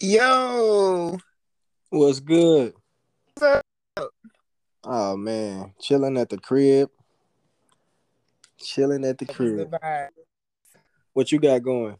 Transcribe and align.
Yo, 0.00 1.18
What's 1.90 2.20
good? 2.20 2.72
what's 3.34 3.62
up? 3.96 4.10
Oh 4.84 5.16
man, 5.16 5.74
chilling 5.80 6.16
at 6.16 6.28
the 6.28 6.38
crib. 6.38 6.88
Chilling 8.60 9.04
at 9.04 9.18
the 9.18 9.26
crib. 9.26 9.74
What 11.14 11.32
you 11.32 11.40
got 11.40 11.64
going? 11.64 11.96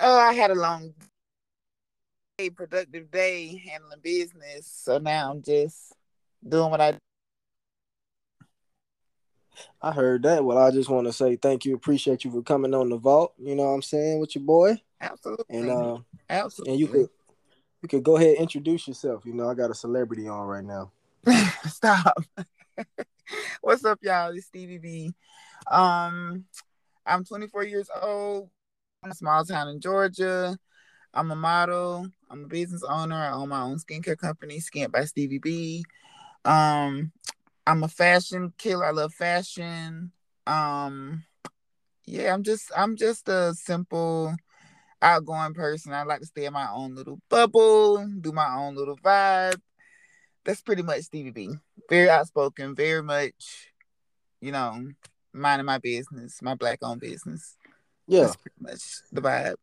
Oh, 0.00 0.18
I 0.18 0.32
had 0.32 0.50
a 0.50 0.56
long 0.56 0.92
day, 2.36 2.50
productive 2.50 3.08
day 3.12 3.62
handling 3.64 4.00
business. 4.02 4.66
So 4.66 4.98
now 4.98 5.30
I'm 5.30 5.42
just 5.42 5.92
doing 6.46 6.72
what 6.72 6.80
I 6.80 6.98
I 9.82 9.92
heard 9.92 10.22
that. 10.24 10.44
Well, 10.44 10.58
I 10.58 10.70
just 10.70 10.88
want 10.88 11.06
to 11.06 11.12
say 11.12 11.36
thank 11.36 11.64
you, 11.64 11.74
appreciate 11.74 12.24
you 12.24 12.30
for 12.30 12.42
coming 12.42 12.74
on 12.74 12.88
the 12.88 12.96
vault. 12.96 13.34
You 13.38 13.54
know 13.54 13.64
what 13.64 13.74
I'm 13.74 13.82
saying 13.82 14.20
with 14.20 14.34
your 14.34 14.44
boy, 14.44 14.80
absolutely, 15.00 15.44
and 15.56 15.70
uh, 15.70 15.98
absolutely. 16.28 16.72
and 16.72 16.80
you 16.80 16.86
could 16.88 17.08
you 17.82 17.88
could 17.88 18.02
go 18.02 18.16
ahead 18.16 18.30
and 18.30 18.38
introduce 18.38 18.86
yourself. 18.88 19.24
You 19.24 19.34
know, 19.34 19.48
I 19.48 19.54
got 19.54 19.70
a 19.70 19.74
celebrity 19.74 20.28
on 20.28 20.46
right 20.46 20.64
now. 20.64 20.92
stop. 21.68 22.14
What's 23.60 23.84
up, 23.84 23.98
y'all? 24.02 24.32
It's 24.34 24.46
Stevie 24.46 24.78
B. 24.78 25.14
Um, 25.70 26.44
I'm 27.06 27.24
24 27.24 27.64
years 27.64 27.88
old. 28.02 28.50
I'm 29.02 29.10
a 29.10 29.14
small 29.14 29.44
town 29.44 29.68
in 29.68 29.80
Georgia. 29.80 30.58
I'm 31.14 31.30
a 31.30 31.36
model. 31.36 32.08
I'm 32.30 32.44
a 32.44 32.48
business 32.48 32.82
owner. 32.82 33.16
I 33.16 33.32
own 33.32 33.48
my 33.48 33.62
own 33.62 33.78
skincare 33.78 34.18
company, 34.18 34.60
Skin 34.60 34.90
by 34.90 35.04
Stevie 35.04 35.38
B. 35.38 35.84
Um, 36.44 37.12
I'm 37.66 37.82
a 37.82 37.88
fashion 37.88 38.52
killer. 38.58 38.84
I 38.84 38.90
love 38.90 39.12
fashion. 39.14 40.12
Um, 40.46 41.24
yeah, 42.06 42.32
I'm 42.34 42.42
just 42.42 42.70
I'm 42.76 42.96
just 42.96 43.28
a 43.28 43.54
simple, 43.54 44.34
outgoing 45.02 45.54
person. 45.54 45.92
I 45.92 46.02
like 46.02 46.20
to 46.20 46.26
stay 46.26 46.46
in 46.46 46.52
my 46.52 46.68
own 46.70 46.94
little 46.94 47.20
bubble, 47.28 48.06
do 48.20 48.32
my 48.32 48.54
own 48.56 48.74
little 48.74 48.96
vibe. 48.96 49.60
That's 50.44 50.62
pretty 50.62 50.82
much 50.82 51.02
Stevie 51.02 51.30
B. 51.30 51.50
Very 51.88 52.08
outspoken, 52.08 52.74
very 52.74 53.02
much, 53.02 53.72
you 54.40 54.52
know, 54.52 54.88
minding 55.32 55.66
my 55.66 55.78
business, 55.78 56.40
my 56.42 56.54
black 56.54 56.78
owned 56.82 57.00
business. 57.00 57.56
Yeah, 58.08 58.22
That's 58.22 58.36
pretty 58.36 58.56
much 58.60 58.80
the 59.12 59.20
vibe. 59.20 59.56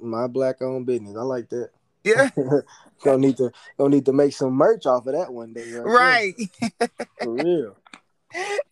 my 0.00 0.26
black 0.26 0.62
owned 0.62 0.86
business. 0.86 1.16
I 1.16 1.22
like 1.22 1.48
that. 1.50 1.70
Yeah, 2.06 2.30
gonna 3.04 3.18
need 3.18 3.36
to 3.38 3.50
gonna 3.76 3.90
need 3.90 4.06
to 4.06 4.12
make 4.12 4.32
some 4.32 4.52
merch 4.52 4.86
off 4.86 5.06
of 5.06 5.14
that 5.14 5.32
one 5.32 5.52
day. 5.52 5.70
Right. 5.72 6.34
right. 6.70 6.90
For 7.20 7.30
real. 7.30 7.76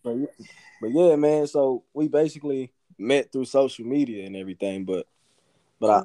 But, 0.03 0.11
yeah- 0.11 0.45
but 0.81 0.91
yeah, 0.91 1.15
man. 1.15 1.47
So 1.47 1.83
we 1.93 2.07
basically 2.07 2.71
met 2.97 3.31
through 3.31 3.45
social 3.45 3.85
media 3.85 4.25
and 4.25 4.35
everything, 4.35 4.85
but 4.85 5.07
but 5.79 5.89
I 5.89 6.03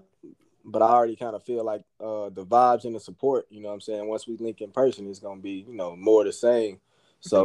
but 0.64 0.82
I 0.82 0.88
already 0.88 1.16
kind 1.16 1.34
of 1.34 1.42
feel 1.44 1.64
like 1.64 1.82
uh 2.00 2.30
the 2.30 2.44
vibes 2.44 2.84
and 2.84 2.94
the 2.94 3.00
support, 3.00 3.46
you 3.50 3.60
know 3.60 3.68
what 3.68 3.74
I'm 3.74 3.80
saying, 3.80 4.06
once 4.08 4.26
we 4.26 4.36
link 4.36 4.60
in 4.60 4.70
person, 4.70 5.08
it's 5.08 5.18
gonna 5.20 5.40
be, 5.40 5.64
you 5.68 5.74
know, 5.74 5.96
more 5.96 6.24
the 6.24 6.32
same. 6.32 6.80
So 7.20 7.44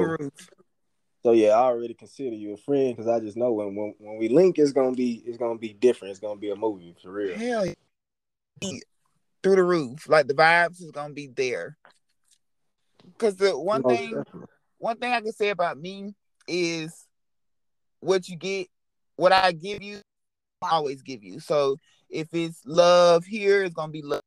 so 1.24 1.32
yeah, 1.32 1.50
I 1.50 1.64
already 1.64 1.94
consider 1.94 2.36
you 2.36 2.54
a 2.54 2.58
friend 2.58 2.96
because 2.96 3.10
I 3.10 3.20
just 3.20 3.38
know 3.38 3.52
when, 3.54 3.76
when 3.76 3.96
when 3.98 4.18
we 4.18 4.30
link 4.30 4.58
it's 4.58 4.72
gonna 4.74 4.96
be 4.96 5.24
it's 5.26 5.38
gonna 5.38 5.58
be 5.60 5.74
different. 5.74 6.12
It's 6.12 6.20
gonna 6.20 6.40
be 6.40 6.52
a 6.52 6.56
movie 6.56 6.96
for 7.02 7.12
real. 7.12 7.38
Hell 7.38 7.66
yeah. 7.66 7.74
Through 9.46 9.58
the 9.58 9.64
roof. 9.64 10.10
Like 10.10 10.26
the 10.26 10.34
vibes 10.34 10.82
is 10.82 10.90
gonna 10.90 11.14
be 11.14 11.28
there. 11.28 11.78
Cause 13.20 13.36
the 13.36 13.58
one 13.58 13.84
Most 13.84 13.96
thing 13.96 14.16
definitely. 14.16 14.48
one 14.80 14.98
thing 14.98 15.14
I 15.14 15.22
can 15.22 15.32
say 15.34 15.50
about 15.50 15.78
me 15.78 16.16
is 16.48 17.06
what 18.00 18.28
you 18.28 18.38
get, 18.38 18.68
what 19.18 19.32
I 19.32 19.52
give 19.52 19.84
you, 19.84 20.00
I 20.64 20.72
always 20.72 21.04
give 21.04 21.24
you. 21.24 21.40
So 21.40 21.78
if 22.10 22.34
it's 22.34 22.62
love 22.66 23.24
here, 23.24 23.64
it's 23.64 23.76
gonna 23.76 23.92
be 23.92 24.02
love. 24.02 24.22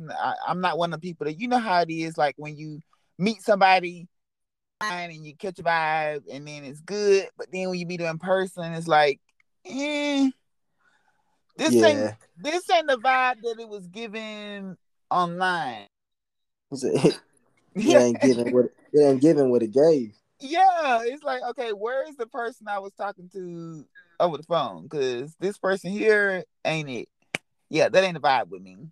Not, 0.00 0.36
I'm 0.46 0.60
not 0.60 0.78
one 0.78 0.92
of 0.92 1.00
the 1.00 1.08
people 1.08 1.26
that 1.26 1.38
you 1.38 1.46
know 1.46 1.58
how 1.58 1.82
it 1.82 1.90
is. 1.90 2.18
Like 2.18 2.34
when 2.36 2.56
you 2.56 2.80
meet 3.18 3.42
somebody 3.42 4.08
and 4.80 5.24
you 5.24 5.36
catch 5.36 5.60
a 5.60 5.62
vibe, 5.62 6.24
and 6.32 6.48
then 6.48 6.64
it's 6.64 6.80
good, 6.80 7.28
but 7.38 7.46
then 7.52 7.70
when 7.70 7.78
you 7.78 7.86
meet 7.86 7.98
them 7.98 8.16
in 8.16 8.18
person, 8.18 8.72
it's 8.72 8.88
like, 8.88 9.20
eh, 9.64 10.30
this 11.56 11.74
ain't 11.82 12.14
this 12.36 12.68
ain't 12.70 12.88
the 12.88 12.96
vibe 12.96 13.40
that 13.42 13.56
it 13.58 13.68
was 13.68 13.86
given 13.88 14.76
online. 15.10 15.86
it 16.72 17.16
ain't 17.76 18.20
giving 18.20 18.52
what 18.52 18.66
it 18.92 19.00
ain't 19.00 19.20
giving 19.20 19.50
what 19.50 19.62
it 19.62 19.72
gave. 19.72 20.14
yeah, 20.40 21.02
it's 21.04 21.22
like, 21.22 21.42
okay, 21.50 21.70
where 21.70 22.08
is 22.08 22.16
the 22.16 22.26
person 22.26 22.68
I 22.68 22.78
was 22.78 22.92
talking 22.92 23.28
to 23.32 23.84
over 24.18 24.36
the 24.36 24.42
phone? 24.44 24.84
Because 24.84 25.34
this 25.40 25.58
person 25.58 25.90
here 25.90 26.44
ain't 26.64 26.88
it. 26.88 27.08
Yeah, 27.68 27.88
that 27.88 28.04
ain't 28.04 28.14
the 28.14 28.20
vibe 28.20 28.48
with 28.48 28.62
me. 28.62 28.88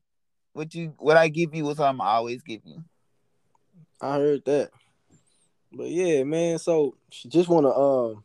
What 0.53 0.75
you, 0.75 0.95
what 0.99 1.17
I 1.17 1.29
give 1.29 1.55
you 1.55 1.69
is 1.71 1.79
what 1.79 1.89
I'm 1.89 2.01
always 2.01 2.43
give 2.43 2.61
you. 2.65 2.85
I 4.01 4.17
heard 4.17 4.45
that. 4.45 4.71
But 5.73 5.89
yeah, 5.89 6.25
man. 6.25 6.59
So 6.59 6.97
just 7.11 7.49
want 7.49 7.67
to 7.67 7.75
um 7.75 8.25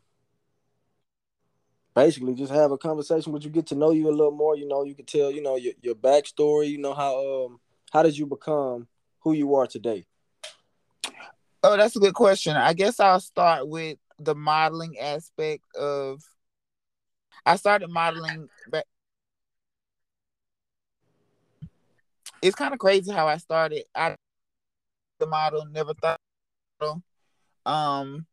basically 1.96 2.34
just 2.36 2.52
have 2.52 2.72
a 2.72 2.78
conversation 2.78 3.31
with 3.31 3.44
you, 3.44 3.50
get 3.50 3.68
to 3.68 3.76
know 3.76 3.92
you 3.92 4.09
a 4.09 4.12
little 4.12 4.31
more. 4.31 4.56
You 4.56 4.68
know, 4.68 4.84
you 4.84 4.96
can 4.96 5.06
tell 5.06 5.31
you 5.31 5.42
know 5.42 5.56
your 5.56 5.74
your 5.81 5.96
backstory. 5.96 6.70
You 6.70 6.80
know 6.80 6.94
how 6.94 7.46
um 7.46 7.59
how 7.92 8.04
did 8.04 8.18
you 8.18 8.26
become 8.26 8.88
who 9.20 9.34
you 9.34 9.56
are 9.56 9.68
today? 9.68 10.06
Oh, 11.64 11.78
that's 11.78 11.96
a 11.96 12.00
good 12.00 12.14
question. 12.14 12.58
I 12.58 12.74
guess 12.74 13.00
I'll 13.00 13.20
start 13.20 13.68
with 13.68 13.98
the 14.20 14.36
modeling 14.36 14.98
aspect 15.00 15.64
of. 15.76 16.22
I 17.46 17.58
started 17.58 17.90
modeling, 17.90 18.48
but 18.70 18.86
it's 22.42 22.56
kind 22.56 22.74
of 22.74 22.80
crazy 22.80 23.12
how 23.12 23.28
I 23.28 23.38
started. 23.38 23.84
I 23.94 24.16
the 25.20 25.28
model 25.28 25.66
never 25.66 25.94
thought. 25.94 26.20
Um, 27.66 28.25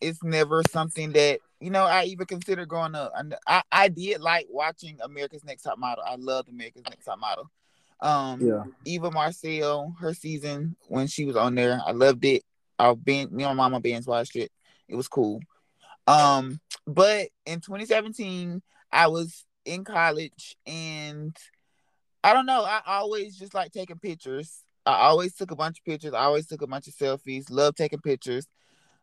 it's 0.00 0.22
never 0.22 0.62
something 0.70 1.12
that 1.12 1.40
you 1.62 1.70
know 1.70 1.84
I 1.84 2.04
even 2.04 2.26
considered 2.26 2.68
growing 2.68 2.94
up. 2.94 3.12
And 3.16 3.34
I 3.46 3.62
I 3.70 3.88
did 3.88 4.20
like 4.20 4.46
watching 4.50 4.98
America's 5.02 5.44
Next 5.44 5.62
Top 5.62 5.78
Model. 5.78 6.04
I 6.06 6.16
loved 6.16 6.48
America's 6.48 6.82
Next 6.88 7.04
Top 7.04 7.18
Model. 7.18 7.50
Um, 8.00 8.40
Yeah. 8.40 8.64
Eva 8.84 9.10
Marcille, 9.10 9.94
her 10.00 10.12
season 10.12 10.76
when 10.88 11.06
she 11.06 11.24
was 11.24 11.36
on 11.36 11.54
there, 11.54 11.80
I 11.86 11.92
loved 11.92 12.24
it. 12.24 12.42
I've 12.78 13.04
been 13.04 13.34
me 13.34 13.44
and 13.44 13.56
my 13.56 13.68
mama 13.68 13.80
binge 13.80 14.06
watched 14.06 14.36
it. 14.36 14.50
It 14.88 14.96
was 14.96 15.08
cool. 15.08 15.40
Um, 16.06 16.60
but 16.86 17.28
in 17.46 17.60
2017, 17.60 18.60
I 18.90 19.06
was 19.06 19.44
in 19.64 19.84
college 19.84 20.56
and 20.66 21.36
I 22.24 22.32
don't 22.32 22.46
know. 22.46 22.64
I 22.64 22.80
always 22.86 23.36
just 23.36 23.54
like 23.54 23.72
taking 23.72 23.98
pictures. 23.98 24.64
I 24.84 24.94
always 24.94 25.34
took 25.34 25.52
a 25.52 25.56
bunch 25.56 25.78
of 25.78 25.84
pictures. 25.84 26.12
I 26.12 26.24
always 26.24 26.46
took 26.46 26.62
a 26.62 26.66
bunch 26.66 26.88
of 26.88 26.94
selfies. 26.94 27.44
Love 27.50 27.76
taking 27.76 28.00
pictures. 28.00 28.46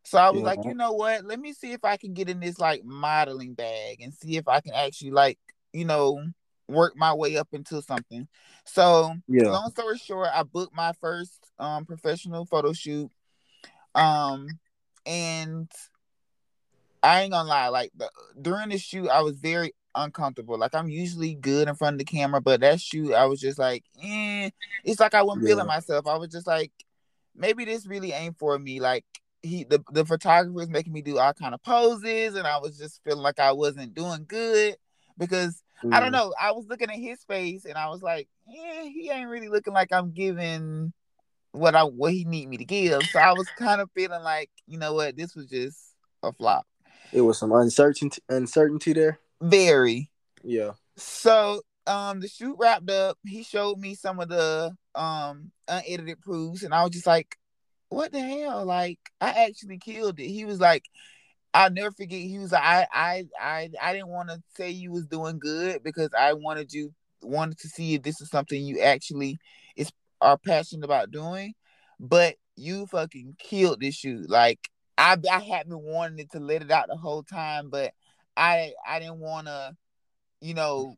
So 0.03 0.17
I 0.17 0.29
was 0.29 0.41
Yeah. 0.41 0.47
like, 0.47 0.65
you 0.65 0.73
know 0.73 0.93
what? 0.93 1.25
Let 1.25 1.39
me 1.39 1.53
see 1.53 1.71
if 1.73 1.83
I 1.83 1.97
can 1.97 2.13
get 2.13 2.29
in 2.29 2.39
this 2.39 2.59
like 2.59 2.83
modeling 2.83 3.53
bag 3.53 4.01
and 4.01 4.13
see 4.13 4.37
if 4.37 4.47
I 4.47 4.59
can 4.61 4.73
actually 4.73 5.11
like, 5.11 5.37
you 5.73 5.85
know, 5.85 6.23
work 6.67 6.95
my 6.95 7.13
way 7.13 7.37
up 7.37 7.49
into 7.51 7.81
something. 7.81 8.27
So 8.65 9.13
Yeah. 9.27 9.49
long 9.49 9.69
story 9.71 9.97
short, 9.97 10.29
I 10.33 10.43
booked 10.43 10.75
my 10.75 10.93
first 11.01 11.51
um 11.59 11.85
professional 11.85 12.45
photo 12.45 12.73
shoot. 12.73 13.11
Um 13.95 14.47
and 15.05 15.69
I 17.01 17.21
ain't 17.21 17.31
gonna 17.31 17.47
lie, 17.47 17.69
like 17.69 17.91
the, 17.95 18.09
during 18.41 18.69
the 18.69 18.77
shoot, 18.77 19.09
I 19.09 19.21
was 19.21 19.37
very 19.37 19.73
uncomfortable. 19.95 20.57
Like 20.57 20.75
I'm 20.75 20.89
usually 20.89 21.33
good 21.35 21.67
in 21.67 21.75
front 21.75 21.95
of 21.95 21.99
the 21.99 22.05
camera, 22.05 22.41
but 22.41 22.61
that 22.61 22.81
shoot, 22.81 23.13
I 23.13 23.25
was 23.25 23.39
just 23.39 23.57
like, 23.57 23.83
eh. 24.03 24.49
It's 24.83 24.99
like 24.99 25.13
I 25.13 25.23
wasn't 25.23 25.45
Yeah. 25.45 25.51
feeling 25.51 25.67
myself. 25.67 26.07
I 26.07 26.17
was 26.17 26.29
just 26.29 26.47
like, 26.47 26.71
maybe 27.35 27.65
this 27.65 27.87
really 27.87 28.11
ain't 28.11 28.37
for 28.37 28.57
me. 28.59 28.79
Like 28.79 29.05
he, 29.41 29.63
the 29.63 29.83
the 29.91 30.05
photographer 30.05 30.51
was 30.53 30.69
making 30.69 30.93
me 30.93 31.01
do 31.01 31.17
all 31.17 31.33
kind 31.33 31.53
of 31.53 31.61
poses, 31.63 32.35
and 32.35 32.45
I 32.45 32.57
was 32.57 32.77
just 32.77 33.01
feeling 33.03 33.23
like 33.23 33.39
I 33.39 33.51
wasn't 33.53 33.93
doing 33.93 34.25
good 34.27 34.75
because 35.17 35.61
I 35.91 35.99
don't 35.99 36.09
Mm. 36.09 36.13
know. 36.13 36.33
I 36.39 36.51
was 36.51 36.65
looking 36.67 36.89
at 36.89 36.97
his 36.97 37.23
face, 37.23 37.65
and 37.65 37.77
I 37.77 37.87
was 37.87 38.01
like, 38.01 38.27
yeah, 38.47 38.83
he 38.83 39.09
ain't 39.11 39.29
really 39.29 39.49
looking 39.49 39.73
like 39.73 39.93
I'm 39.93 40.11
giving 40.11 40.91
what 41.51 41.75
I 41.75 41.83
what 41.83 42.13
he 42.13 42.25
need 42.25 42.47
me 42.49 42.57
to 42.57 42.65
give. 42.65 43.07
So 43.07 43.19
I 43.19 43.33
was 43.33 43.47
kind 43.57 43.81
of 43.81 43.89
feeling 43.95 44.23
like, 44.23 44.49
you 44.67 44.77
know 44.77 44.93
what, 44.93 45.15
this 45.17 45.35
was 45.35 45.47
just 45.47 45.77
a 46.21 46.31
flop. 46.33 46.67
It 47.11 47.21
was 47.21 47.39
some 47.39 47.51
uncertainty 47.51 48.21
uncertainty 48.29 48.93
there. 48.93 49.19
Very. 49.41 50.11
Yeah. 50.43 50.71
So 50.97 51.61
um 51.87 52.19
the 52.19 52.27
shoot 52.27 52.55
wrapped 52.59 52.89
up. 52.91 53.17
He 53.25 53.43
showed 53.43 53.79
me 53.79 53.95
some 53.95 54.19
of 54.19 54.29
the 54.29 54.75
um 54.95 55.51
unedited 55.67 56.19
proofs, 56.21 56.63
and 56.63 56.73
I 56.73 56.83
was 56.83 56.91
just 56.91 57.07
like, 57.07 57.35
what 57.89 58.11
the 58.11 58.21
hell? 58.21 58.65
Like, 58.65 58.99
I 59.19 59.45
actually 59.47 59.77
killed 59.77 60.19
it. 60.19 60.27
He 60.27 60.45
was 60.45 60.59
like, 60.59 60.85
I'll 61.53 61.71
never 61.71 61.91
forget. 61.91 62.21
He 62.21 62.37
was 62.37 62.51
like, 62.51 62.63
I 62.63 62.87
I 62.93 63.23
I 63.39 63.69
I 63.81 63.93
didn't 63.93 64.09
want 64.09 64.29
to 64.29 64.41
say 64.55 64.69
you 64.69 64.91
was 64.91 65.05
doing 65.07 65.39
good 65.39 65.83
because 65.83 66.09
I 66.17 66.33
wanted 66.33 66.71
you 66.71 66.93
wanted 67.21 67.57
to 67.59 67.67
see 67.67 67.95
if 67.95 68.03
this 68.03 68.21
is 68.21 68.29
something 68.29 68.61
you 68.61 68.79
actually 68.81 69.37
is 69.75 69.91
are 70.21 70.37
passionate 70.37 70.85
about 70.85 71.11
doing, 71.11 71.53
but 71.99 72.35
you 72.55 72.85
fucking 72.87 73.35
killed 73.39 73.81
this 73.81 73.95
shoot. 73.95 74.29
Like 74.29 74.59
I 74.97 75.17
I 75.31 75.39
had 75.39 75.67
been 75.67 75.81
wanting 75.81 76.27
to 76.33 76.39
let 76.39 76.61
it 76.61 76.71
out 76.71 76.87
the 76.87 76.97
whole 76.97 77.23
time, 77.23 77.69
but 77.69 77.93
I 78.37 78.73
I 78.87 78.99
didn't 78.99 79.19
want 79.19 79.47
to, 79.47 79.75
you 80.41 80.53
know, 80.53 80.95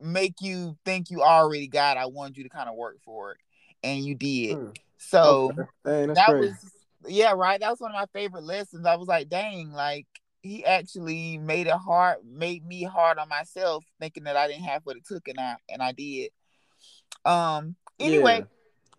make 0.00 0.34
you 0.42 0.76
think 0.84 1.10
you 1.10 1.22
already 1.22 1.68
got. 1.68 1.96
I 1.96 2.06
wanted 2.06 2.36
you 2.36 2.44
to 2.44 2.50
kind 2.50 2.68
of 2.68 2.76
work 2.76 2.98
for 3.02 3.32
it, 3.32 3.38
and 3.82 4.04
you 4.04 4.14
did. 4.14 4.56
Hmm. 4.56 4.70
So 5.00 5.52
okay. 5.52 5.62
Dang, 5.84 6.14
that 6.14 6.28
crazy. 6.28 6.48
was 6.48 6.72
yeah, 7.08 7.32
right. 7.32 7.58
That 7.58 7.70
was 7.70 7.80
one 7.80 7.92
of 7.92 7.96
my 7.96 8.06
favorite 8.12 8.44
lessons. 8.44 8.86
I 8.86 8.96
was 8.96 9.08
like, 9.08 9.28
dang, 9.28 9.72
like 9.72 10.06
he 10.42 10.64
actually 10.64 11.38
made 11.38 11.66
it 11.66 11.72
hard, 11.72 12.18
made 12.24 12.64
me 12.64 12.82
hard 12.84 13.18
on 13.18 13.28
myself, 13.28 13.84
thinking 13.98 14.24
that 14.24 14.36
I 14.36 14.46
didn't 14.46 14.64
have 14.64 14.82
what 14.84 14.96
it 14.96 15.06
took, 15.06 15.26
and 15.28 15.40
I 15.40 15.56
and 15.68 15.82
I 15.82 15.92
did. 15.92 16.30
Um. 17.24 17.76
Anyway, 17.98 18.38
yeah. 18.38 18.44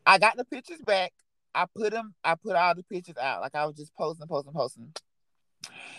I 0.06 0.18
got 0.18 0.38
the 0.38 0.46
pictures 0.46 0.82
back. 0.86 1.14
I 1.54 1.66
put 1.76 1.92
them. 1.92 2.14
I 2.24 2.36
put 2.36 2.56
all 2.56 2.76
the 2.76 2.84
pictures 2.84 3.18
out. 3.18 3.42
Like 3.42 3.56
I 3.56 3.66
was 3.66 3.76
just 3.76 3.94
posting, 3.96 4.28
posting, 4.28 4.54
posting. 4.54 4.94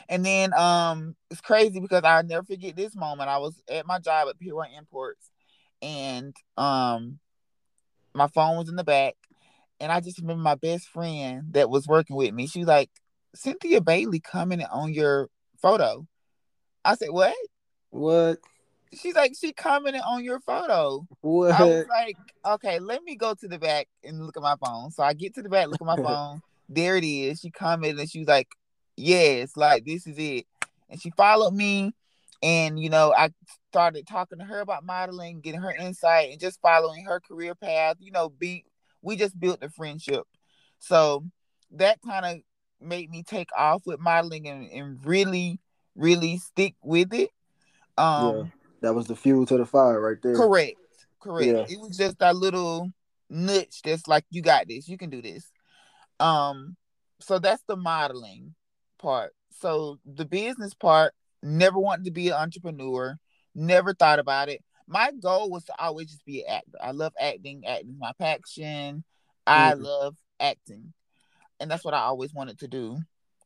And 0.08 0.24
then 0.26 0.52
um, 0.54 1.14
it's 1.30 1.40
crazy 1.40 1.78
because 1.78 2.02
I'll 2.04 2.24
never 2.24 2.44
forget 2.44 2.74
this 2.74 2.96
moment. 2.96 3.28
I 3.28 3.38
was 3.38 3.60
at 3.68 3.86
my 3.86 3.98
job 3.98 4.28
at 4.28 4.54
One 4.54 4.70
Imports, 4.76 5.30
and 5.80 6.34
um, 6.56 7.18
my 8.14 8.26
phone 8.26 8.56
was 8.56 8.68
in 8.68 8.76
the 8.76 8.84
back, 8.84 9.14
and 9.82 9.90
I 9.90 10.00
just 10.00 10.20
remember 10.20 10.42
my 10.42 10.54
best 10.54 10.86
friend 10.86 11.42
that 11.50 11.68
was 11.68 11.88
working 11.88 12.14
with 12.14 12.32
me. 12.32 12.46
She 12.46 12.60
was 12.60 12.68
like, 12.68 12.88
Cynthia 13.34 13.80
Bailey 13.80 14.20
commented 14.20 14.68
on 14.70 14.94
your 14.94 15.28
photo. 15.60 16.06
I 16.84 16.94
said, 16.94 17.08
What? 17.10 17.34
What? 17.90 18.38
She's 18.94 19.14
like, 19.14 19.32
she 19.38 19.52
commented 19.52 20.02
on 20.06 20.22
your 20.22 20.38
photo. 20.38 21.06
What? 21.22 21.52
I 21.52 21.64
was 21.64 21.86
like, 21.88 22.16
okay, 22.44 22.78
let 22.78 23.02
me 23.02 23.16
go 23.16 23.34
to 23.34 23.48
the 23.48 23.58
back 23.58 23.88
and 24.04 24.24
look 24.24 24.36
at 24.36 24.42
my 24.42 24.54
phone. 24.62 24.90
So 24.90 25.02
I 25.02 25.14
get 25.14 25.34
to 25.36 25.42
the 25.42 25.48
back, 25.48 25.68
look 25.68 25.80
at 25.80 25.86
my 25.86 25.96
phone. 26.02 26.42
There 26.68 26.96
it 26.96 27.04
is. 27.04 27.40
She 27.40 27.50
commented 27.50 27.98
and 27.98 28.10
she 28.10 28.20
was 28.20 28.28
like, 28.28 28.48
Yes, 28.96 29.56
like 29.56 29.84
this 29.84 30.06
is 30.06 30.16
it. 30.18 30.46
And 30.90 31.00
she 31.00 31.10
followed 31.16 31.54
me. 31.54 31.92
And 32.40 32.78
you 32.78 32.88
know, 32.88 33.12
I 33.16 33.30
started 33.70 34.06
talking 34.06 34.38
to 34.38 34.44
her 34.44 34.60
about 34.60 34.84
modeling, 34.84 35.40
getting 35.40 35.62
her 35.62 35.74
insight, 35.74 36.30
and 36.30 36.40
just 36.40 36.60
following 36.60 37.04
her 37.04 37.20
career 37.20 37.54
path. 37.54 37.96
You 38.00 38.12
know, 38.12 38.28
be 38.28 38.64
we 39.02 39.16
just 39.16 39.38
built 39.38 39.62
a 39.62 39.68
friendship. 39.68 40.24
So 40.78 41.24
that 41.72 42.00
kind 42.02 42.24
of 42.24 42.38
made 42.80 43.10
me 43.10 43.22
take 43.22 43.50
off 43.56 43.82
with 43.84 44.00
modeling 44.00 44.48
and, 44.48 44.70
and 44.70 45.04
really, 45.04 45.60
really 45.94 46.38
stick 46.38 46.74
with 46.82 47.12
it. 47.12 47.30
Um 47.98 48.36
yeah, 48.36 48.42
that 48.82 48.94
was 48.94 49.06
the 49.06 49.16
fuel 49.16 49.46
to 49.46 49.58
the 49.58 49.66
fire 49.66 50.00
right 50.00 50.20
there. 50.22 50.34
Correct. 50.34 50.78
Correct. 51.20 51.46
Yeah. 51.46 51.66
It 51.68 51.80
was 51.80 51.96
just 51.96 52.18
that 52.18 52.36
little 52.36 52.90
nudge 53.30 53.82
that's 53.82 54.08
like, 54.08 54.24
you 54.30 54.42
got 54.42 54.68
this, 54.68 54.88
you 54.88 54.98
can 54.98 55.10
do 55.10 55.22
this. 55.22 55.50
Um, 56.18 56.76
so 57.20 57.38
that's 57.38 57.62
the 57.68 57.76
modeling 57.76 58.54
part. 58.98 59.32
So 59.60 59.98
the 60.04 60.24
business 60.24 60.74
part, 60.74 61.14
never 61.42 61.78
wanted 61.78 62.04
to 62.06 62.10
be 62.10 62.28
an 62.28 62.34
entrepreneur, 62.34 63.18
never 63.54 63.94
thought 63.94 64.18
about 64.18 64.48
it 64.48 64.62
my 64.92 65.10
goal 65.10 65.50
was 65.50 65.64
to 65.64 65.74
always 65.78 66.08
just 66.08 66.24
be 66.26 66.40
an 66.42 66.56
actor. 66.56 66.78
I 66.80 66.90
love 66.90 67.14
acting. 67.18 67.64
Acting 67.66 67.96
my 67.98 68.12
passion. 68.18 69.02
I 69.46 69.72
mm-hmm. 69.72 69.82
love 69.82 70.16
acting, 70.38 70.92
and 71.58 71.70
that's 71.70 71.84
what 71.84 71.94
I 71.94 72.00
always 72.00 72.32
wanted 72.32 72.58
to 72.60 72.68
do. 72.68 72.98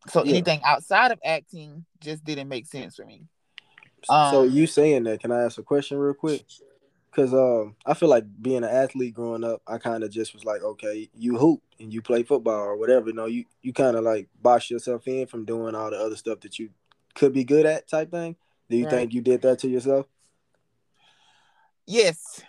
So 0.09 0.25
yeah. 0.25 0.31
anything 0.31 0.61
outside 0.65 1.13
of 1.13 1.19
acting 1.25 1.85
just 2.01 2.25
didn't 2.25 2.49
make 2.49 2.67
sense 2.67 2.97
for 2.97 3.05
me. 3.05 3.23
Um, 4.09 4.31
so 4.31 4.43
you 4.43 4.67
saying 4.67 5.05
that? 5.05 5.21
Can 5.21 5.33
I 5.33 5.43
ask 5.45 5.59
a 5.59 5.63
question 5.63 5.99
real 5.99 6.15
quick? 6.15 6.45
Because 7.11 7.33
um, 7.33 7.77
I 7.87 7.95
feel 7.95 8.09
like 8.09 8.25
being 8.41 8.59
an 8.59 8.65
athlete 8.65 9.15
growing 9.15 9.43
up, 9.43 9.63
I 9.67 9.79
kind 9.79 10.05
of 10.05 10.11
just 10.11 10.35
was 10.35 10.45
like, 10.45 10.63
okay, 10.63 11.09
you 11.15 11.39
hoop 11.39 11.63
and 11.81 11.93
you 11.93 12.03
play 12.03 12.23
football 12.23 12.61
or 12.61 12.77
whatever. 12.77 13.09
You 13.09 13.15
know, 13.15 13.27
you 13.27 13.45
you 13.63 13.73
kind 13.73 13.97
of 13.97 14.05
like 14.05 14.29
box 14.43 14.71
yourself 14.71 15.09
in 15.09 15.27
from 15.27 15.45
doing 15.45 15.75
all 15.75 15.91
the 15.91 15.99
other 15.99 16.17
stuff 16.17 16.41
that 16.41 16.59
you 16.59 16.71
could 17.15 17.33
be 17.33 17.45
good 17.45 17.67
at, 17.67 17.89
type 17.89 18.11
thing. 18.11 18.37
Do 18.69 18.77
you 18.77 18.85
right. 18.85 18.93
think 18.93 19.15
you 19.15 19.23
did 19.23 19.43
that 19.43 19.61
to 19.61 19.69
yourself? 19.69 20.07
Yes. 21.87 22.43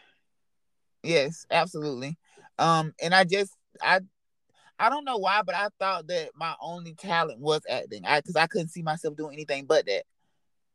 Yes, 1.04 1.46
absolutely. 1.50 2.18
Um, 2.60 2.94
and 3.02 3.14
I 3.14 3.24
just 3.24 3.54
I 3.82 4.02
I 4.80 4.90
don't 4.90 5.06
know 5.06 5.18
why, 5.18 5.42
but 5.42 5.56
I 5.56 5.70
thought 5.80 6.08
that 6.08 6.30
my 6.36 6.54
only 6.62 6.94
talent 6.94 7.40
was 7.40 7.62
acting. 7.70 8.06
I 8.06 8.20
because 8.20 8.36
I 8.36 8.48
couldn't 8.48 8.70
see 8.70 8.82
myself 8.82 9.16
doing 9.16 9.34
anything 9.34 9.66
but 9.66 9.86
that. 9.86 10.04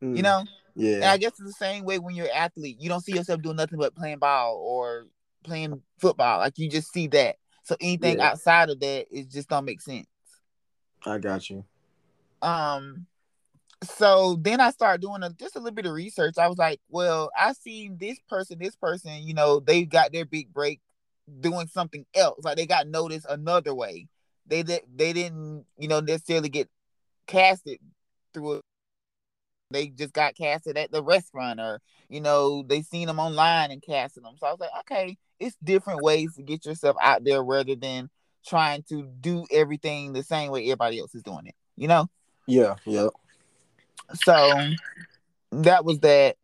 Mm. 0.02 0.16
You 0.16 0.22
know? 0.22 0.44
Yeah. 0.74 0.96
And 0.96 1.04
I 1.04 1.18
guess 1.18 1.32
it's 1.32 1.40
the 1.40 1.52
same 1.52 1.84
way 1.84 1.98
when 1.98 2.14
you're 2.14 2.26
an 2.26 2.32
athlete. 2.34 2.78
You 2.80 2.88
don't 2.88 3.04
see 3.04 3.12
yourself 3.14 3.42
doing 3.42 3.56
nothing 3.56 3.78
but 3.78 3.94
playing 3.94 4.18
ball 4.18 4.56
or 4.56 5.06
playing 5.44 5.82
football. 5.98 6.38
Like 6.38 6.58
you 6.58 6.68
just 6.68 6.92
see 6.92 7.08
that. 7.08 7.36
So 7.64 7.76
anything 7.80 8.18
yeah. 8.18 8.30
outside 8.30 8.70
of 8.70 8.80
that, 8.80 9.06
it 9.10 9.30
just 9.30 9.48
don't 9.48 9.64
make 9.64 9.80
sense. 9.80 10.06
I 11.04 11.18
got 11.18 11.50
you. 11.50 11.64
Um, 12.40 13.06
so 13.82 14.36
then 14.40 14.60
I 14.60 14.70
started 14.70 15.02
doing 15.02 15.22
a, 15.22 15.30
just 15.30 15.56
a 15.56 15.58
little 15.58 15.74
bit 15.74 15.86
of 15.86 15.92
research. 15.92 16.34
I 16.38 16.48
was 16.48 16.58
like, 16.58 16.80
well, 16.88 17.30
I 17.36 17.52
seen 17.52 17.96
this 17.98 18.18
person, 18.28 18.58
this 18.60 18.76
person, 18.76 19.12
you 19.22 19.34
know, 19.34 19.60
they 19.60 19.84
got 19.84 20.12
their 20.12 20.24
big 20.24 20.52
break 20.52 20.80
doing 21.40 21.66
something 21.66 22.04
else. 22.14 22.44
Like 22.44 22.56
they 22.56 22.66
got 22.66 22.86
noticed 22.88 23.26
another 23.28 23.74
way. 23.74 24.08
They 24.46 24.62
did 24.62 24.82
they 24.94 25.12
didn't, 25.12 25.64
you 25.78 25.88
know, 25.88 26.00
necessarily 26.00 26.48
get 26.48 26.68
casted 27.26 27.78
through 28.34 28.54
a 28.54 28.60
they 29.72 29.88
just 29.88 30.12
got 30.12 30.36
casted 30.36 30.76
at 30.76 30.92
the 30.92 31.02
restaurant 31.02 31.58
or 31.58 31.80
you 32.08 32.20
know 32.20 32.62
they 32.62 32.82
seen 32.82 33.06
them 33.06 33.18
online 33.18 33.70
and 33.70 33.82
casted 33.82 34.22
them 34.22 34.34
so 34.38 34.46
i 34.46 34.50
was 34.50 34.60
like 34.60 34.70
okay 34.78 35.16
it's 35.40 35.56
different 35.64 36.02
ways 36.02 36.34
to 36.36 36.42
get 36.42 36.66
yourself 36.66 36.96
out 37.00 37.24
there 37.24 37.42
rather 37.42 37.74
than 37.74 38.08
trying 38.46 38.82
to 38.88 39.08
do 39.20 39.46
everything 39.50 40.12
the 40.12 40.22
same 40.22 40.50
way 40.50 40.64
everybody 40.64 40.98
else 40.98 41.14
is 41.14 41.22
doing 41.22 41.46
it 41.46 41.54
you 41.76 41.88
know 41.88 42.06
yeah 42.46 42.74
yeah 42.84 43.08
so 44.14 44.70
that 45.52 45.84
was 45.84 46.00
that. 46.00 46.36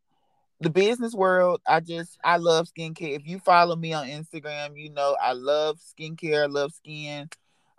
The 0.61 0.71
business 0.71 1.15
world, 1.15 1.61
I 1.69 1.79
just 1.79 2.19
I 2.25 2.39
love 2.39 2.67
skincare. 2.67 3.15
If 3.15 3.29
you 3.29 3.39
follow 3.39 3.77
me 3.77 3.93
on 3.93 4.09
Instagram, 4.09 4.77
you 4.77 4.91
know 4.91 5.17
I 5.23 5.33
love 5.33 5.79
skincare, 5.79 6.43
I 6.43 6.47
love 6.47 6.73
skin. 6.73 7.29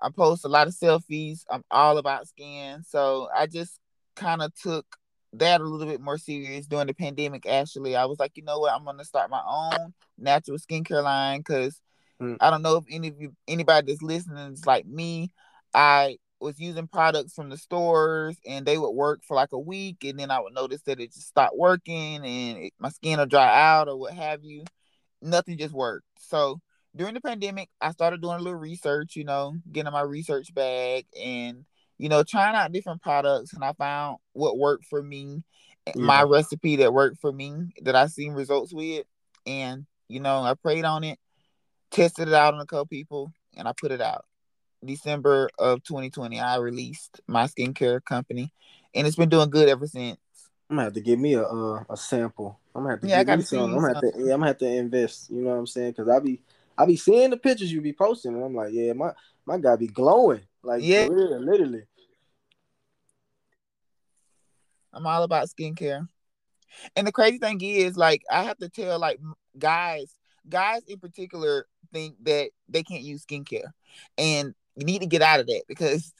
I 0.01 0.09
post 0.09 0.45
a 0.45 0.47
lot 0.47 0.67
of 0.67 0.73
selfies. 0.73 1.43
I'm 1.49 1.63
all 1.69 1.97
about 1.97 2.29
skin. 2.29 2.83
So 2.87 3.27
I 3.35 3.47
just 3.47 3.79
kind 4.15 4.41
of 4.41 4.53
took 4.55 4.85
that 5.33 5.61
a 5.61 5.63
little 5.63 5.87
bit 5.87 6.01
more 6.01 6.17
serious 6.17 6.65
during 6.67 6.87
the 6.87 6.93
pandemic. 6.93 7.45
Actually, 7.45 7.95
I 7.95 8.05
was 8.05 8.19
like, 8.19 8.31
you 8.35 8.43
know 8.43 8.59
what, 8.59 8.73
I'm 8.73 8.85
gonna 8.85 9.03
start 9.03 9.29
my 9.29 9.41
own 9.45 9.93
natural 10.17 10.57
skincare 10.57 11.03
line 11.03 11.39
because 11.41 11.81
mm. 12.21 12.37
I 12.39 12.49
don't 12.49 12.61
know 12.61 12.77
if 12.77 12.85
any 12.89 13.09
of 13.09 13.21
you, 13.21 13.33
anybody 13.47 13.91
that's 13.91 14.01
listening 14.01 14.53
is 14.53 14.65
like 14.65 14.85
me. 14.85 15.31
I 15.73 16.17
was 16.39 16.59
using 16.59 16.87
products 16.87 17.33
from 17.33 17.49
the 17.49 17.57
stores 17.57 18.37
and 18.45 18.65
they 18.65 18.77
would 18.77 18.91
work 18.91 19.23
for 19.23 19.35
like 19.35 19.51
a 19.51 19.59
week 19.59 20.03
and 20.03 20.19
then 20.19 20.31
I 20.31 20.39
would 20.39 20.53
notice 20.53 20.81
that 20.83 20.99
it 20.99 21.13
just 21.13 21.27
stopped 21.27 21.57
working 21.57 22.17
and 22.25 22.57
it, 22.57 22.73
my 22.79 22.89
skin 22.89 23.19
will 23.19 23.25
dry 23.25 23.61
out 23.61 23.87
or 23.87 23.97
what 23.97 24.13
have 24.13 24.43
you. 24.43 24.63
Nothing 25.21 25.57
just 25.57 25.73
worked. 25.73 26.05
So 26.19 26.61
during 26.95 27.13
the 27.13 27.21
pandemic, 27.21 27.69
I 27.81 27.91
started 27.91 28.21
doing 28.21 28.35
a 28.35 28.41
little 28.41 28.59
research, 28.59 29.15
you 29.15 29.23
know, 29.23 29.55
getting 29.71 29.91
my 29.91 30.01
research 30.01 30.53
bag 30.53 31.05
and, 31.19 31.65
you 31.97 32.09
know, 32.09 32.23
trying 32.23 32.55
out 32.55 32.71
different 32.71 33.01
products. 33.01 33.53
And 33.53 33.63
I 33.63 33.73
found 33.73 34.17
what 34.33 34.57
worked 34.57 34.85
for 34.85 35.01
me, 35.01 35.43
eh, 35.87 35.93
yeah. 35.95 36.01
my 36.01 36.23
recipe 36.23 36.77
that 36.77 36.93
worked 36.93 37.19
for 37.19 37.31
me 37.31 37.73
that 37.83 37.95
I 37.95 38.07
seen 38.07 38.33
results 38.33 38.73
with. 38.73 39.05
And, 39.45 39.85
you 40.07 40.19
know, 40.19 40.41
I 40.41 40.53
prayed 40.55 40.85
on 40.85 41.03
it, 41.03 41.19
tested 41.91 42.27
it 42.27 42.33
out 42.33 42.53
on 42.53 42.59
a 42.59 42.65
couple 42.65 42.87
people, 42.87 43.31
and 43.55 43.67
I 43.67 43.73
put 43.79 43.91
it 43.91 44.01
out. 44.01 44.25
December 44.83 45.49
of 45.59 45.83
2020, 45.83 46.39
I 46.39 46.57
released 46.57 47.21
my 47.27 47.45
skincare 47.45 48.03
company, 48.03 48.53
and 48.95 49.05
it's 49.05 49.15
been 49.15 49.29
doing 49.29 49.49
good 49.49 49.69
ever 49.69 49.87
since. 49.87 50.17
I'm 50.69 50.75
gonna 50.75 50.85
have 50.85 50.93
to 50.93 51.01
give 51.01 51.19
me 51.19 51.33
a 51.33 51.43
uh, 51.43 51.83
a 51.89 51.97
sample. 51.97 52.59
I'm 52.75 52.83
gonna 52.83 52.93
have 52.93 53.01
to 53.01 53.07
yeah, 53.07 53.23
give 53.23 53.37
me 53.39 53.43
some. 53.43 53.59
I'm 53.61 53.81
gonna 53.81 53.87
have 53.87 54.01
to 54.01 54.11
yeah, 54.17 54.33
I'm 54.33 54.39
gonna 54.39 54.47
have 54.47 54.57
to 54.59 54.67
invest. 54.67 55.29
You 55.31 55.41
know 55.41 55.49
what 55.49 55.57
I'm 55.57 55.67
saying? 55.67 55.91
Because 55.91 56.07
I 56.07 56.19
be 56.19 56.41
I 56.77 56.85
be 56.85 56.95
seeing 56.95 57.31
the 57.31 57.37
pictures 57.37 57.71
you 57.71 57.81
be 57.81 57.93
posting, 57.93 58.35
and 58.35 58.43
I'm 58.43 58.55
like, 58.55 58.71
yeah, 58.71 58.93
my 58.93 59.11
my 59.45 59.57
guy 59.57 59.75
be 59.75 59.87
glowing 59.87 60.41
like 60.63 60.83
yeah, 60.83 61.07
real, 61.07 61.39
literally. 61.39 61.83
I'm 64.93 65.05
all 65.05 65.23
about 65.23 65.49
skincare, 65.49 66.07
and 66.95 67.07
the 67.07 67.11
crazy 67.11 67.37
thing 67.37 67.59
is, 67.61 67.97
like, 67.97 68.23
I 68.31 68.43
have 68.43 68.57
to 68.59 68.69
tell 68.69 68.99
like 68.99 69.19
guys, 69.57 70.13
guys 70.47 70.83
in 70.87 70.99
particular 70.99 71.65
think 71.91 72.15
that 72.23 72.51
they 72.67 72.83
can't 72.83 73.03
use 73.03 73.25
skincare, 73.25 73.71
and 74.17 74.53
you 74.79 74.85
need 74.85 75.01
to 75.01 75.07
get 75.07 75.21
out 75.21 75.39
of 75.39 75.47
that 75.47 75.63
because 75.67 76.13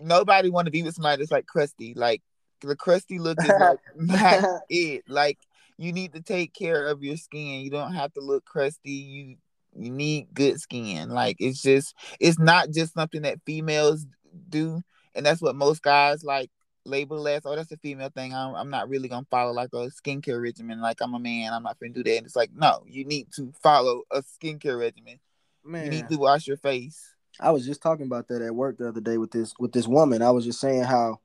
nobody 0.00 0.50
want 0.50 0.66
to 0.66 0.72
be 0.72 0.82
with 0.82 0.94
somebody 0.94 1.20
that's 1.20 1.30
like 1.30 1.46
crusty. 1.46 1.94
Like 1.94 2.22
the 2.60 2.76
crusty 2.76 3.18
look 3.18 3.38
is 3.42 3.58
like 3.58 3.78
not 3.96 4.44
it. 4.68 5.04
Like 5.08 5.38
you 5.76 5.92
need 5.92 6.12
to 6.14 6.22
take 6.22 6.54
care 6.54 6.86
of 6.86 7.02
your 7.02 7.16
skin. 7.16 7.60
You 7.60 7.70
don't 7.70 7.94
have 7.94 8.12
to 8.14 8.20
look 8.20 8.44
crusty. 8.44 8.90
You 8.90 9.36
you 9.76 9.90
need 9.90 10.28
good 10.34 10.60
skin. 10.60 11.10
Like 11.10 11.36
it's 11.38 11.62
just 11.62 11.94
it's 12.20 12.38
not 12.38 12.70
just 12.70 12.94
something 12.94 13.22
that 13.22 13.40
females 13.44 14.06
do, 14.48 14.82
and 15.14 15.24
that's 15.24 15.42
what 15.42 15.56
most 15.56 15.82
guys 15.82 16.24
like 16.24 16.50
label 16.84 17.28
as. 17.28 17.42
Oh, 17.44 17.54
that's 17.54 17.72
a 17.72 17.76
female 17.76 18.10
thing. 18.10 18.34
I'm, 18.34 18.54
I'm 18.54 18.70
not 18.70 18.88
really 18.88 19.08
gonna 19.08 19.26
follow 19.30 19.52
like 19.52 19.70
a 19.72 19.90
skincare 19.90 20.42
regimen. 20.42 20.80
Like 20.80 21.00
I'm 21.00 21.14
a 21.14 21.18
man. 21.18 21.52
I'm 21.52 21.62
not 21.62 21.78
gonna 21.78 21.92
do 21.92 22.02
that. 22.02 22.16
And 22.16 22.26
it's 22.26 22.36
like 22.36 22.50
no, 22.54 22.82
you 22.86 23.04
need 23.04 23.28
to 23.36 23.52
follow 23.62 24.02
a 24.10 24.22
skincare 24.22 24.78
regimen. 24.78 25.20
Man. 25.64 25.84
You 25.84 25.90
need 25.90 26.08
to 26.08 26.16
wash 26.16 26.46
your 26.46 26.56
face. 26.56 27.14
I 27.40 27.50
was 27.50 27.64
just 27.64 27.82
talking 27.82 28.06
about 28.06 28.28
that 28.28 28.42
at 28.42 28.54
work 28.54 28.78
the 28.78 28.88
other 28.88 29.00
day 29.00 29.18
with 29.18 29.30
this 29.30 29.54
with 29.58 29.72
this 29.72 29.86
woman. 29.86 30.22
I 30.22 30.30
was 30.30 30.44
just 30.44 30.60
saying 30.60 30.84
how 30.84 31.20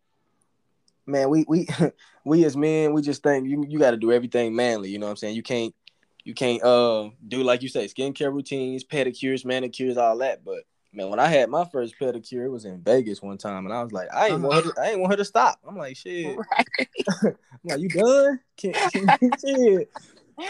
man, 1.06 1.30
we 1.30 1.46
we 1.48 1.68
we 2.26 2.46
as 2.46 2.56
men, 2.56 2.94
we 2.94 3.02
just 3.02 3.24
think 3.24 3.48
you 3.48 3.66
you 3.68 3.80
got 3.80 3.92
to 3.92 3.98
do 3.98 4.12
everything 4.12 4.56
manly. 4.56 4.90
You 4.90 5.00
know 5.00 5.08
what 5.08 5.12
I'm 5.12 5.18
saying? 5.18 5.36
You 5.36 5.44
can't 5.44 5.74
you 6.24 6.34
can't 6.34 6.64
uh 6.64 7.10
do 7.28 7.44
like 7.44 7.62
you 7.62 7.70
say 7.70 7.86
skincare 7.86 8.34
routines, 8.34 8.84
pedicures, 8.84 9.46
manicures, 9.46 9.98
all 9.98 10.18
that. 10.20 10.44
But 10.44 10.64
man, 10.94 11.10
when 11.10 11.20
I 11.20 11.28
had 11.28 11.50
my 11.50 11.66
first 11.66 11.96
pedicure, 12.00 12.46
it 12.46 12.50
was 12.50 12.66
in 12.66 12.82
Vegas 12.82 13.22
one 13.22 13.38
time, 13.38 13.66
and 13.66 13.74
I 13.74 13.84
was 13.84 13.92
like, 13.92 14.08
I 14.14 14.28
ain't 14.28 14.36
uh-huh. 14.36 14.48
want 14.48 14.66
her 14.66 14.72
to, 14.72 14.82
I 14.82 14.90
ain't 14.92 15.00
want 15.00 15.14
her 15.14 15.18
to 15.18 15.26
stop. 15.26 15.60
I'm 15.68 15.78
like, 15.78 15.98
shit. 15.98 16.38
Right. 16.52 16.68
I'm 17.66 17.70
like, 17.70 17.80
you 17.80 17.90
done? 17.90 18.40
Can, 18.58 18.74
can, 18.74 19.32
shit. 19.40 19.90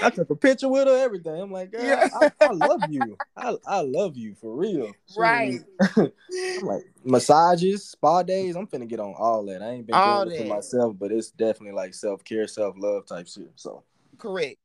I 0.01 0.09
took 0.09 0.29
a 0.29 0.35
picture 0.35 0.69
with 0.69 0.87
her, 0.87 0.97
everything. 0.97 1.39
I'm 1.39 1.51
like, 1.51 1.71
girl, 1.71 1.85
yeah. 1.85 2.07
I, 2.13 2.31
I, 2.41 2.51
love 2.51 2.83
you. 2.87 3.17
I, 3.35 3.55
I 3.65 3.81
love 3.81 4.17
you 4.17 4.35
for 4.35 4.55
real. 4.55 4.93
Right. 5.17 5.59
I'm 5.97 6.65
like 6.65 6.83
massages, 7.03 7.85
spa 7.85 8.23
days. 8.23 8.55
I'm 8.55 8.67
finna 8.67 8.87
get 8.87 8.99
on 8.99 9.13
all 9.17 9.45
that. 9.45 9.61
I 9.61 9.69
ain't 9.69 9.85
been 9.85 9.95
all 9.95 10.25
doing 10.25 10.35
it 10.35 10.43
for 10.43 10.55
myself, 10.55 10.95
but 10.97 11.11
it's 11.11 11.29
definitely 11.29 11.75
like 11.75 11.93
self 11.93 12.23
care, 12.23 12.47
self 12.47 12.75
love 12.77 13.05
type 13.05 13.27
shit. 13.27 13.51
So 13.55 13.83
correct. 14.17 14.57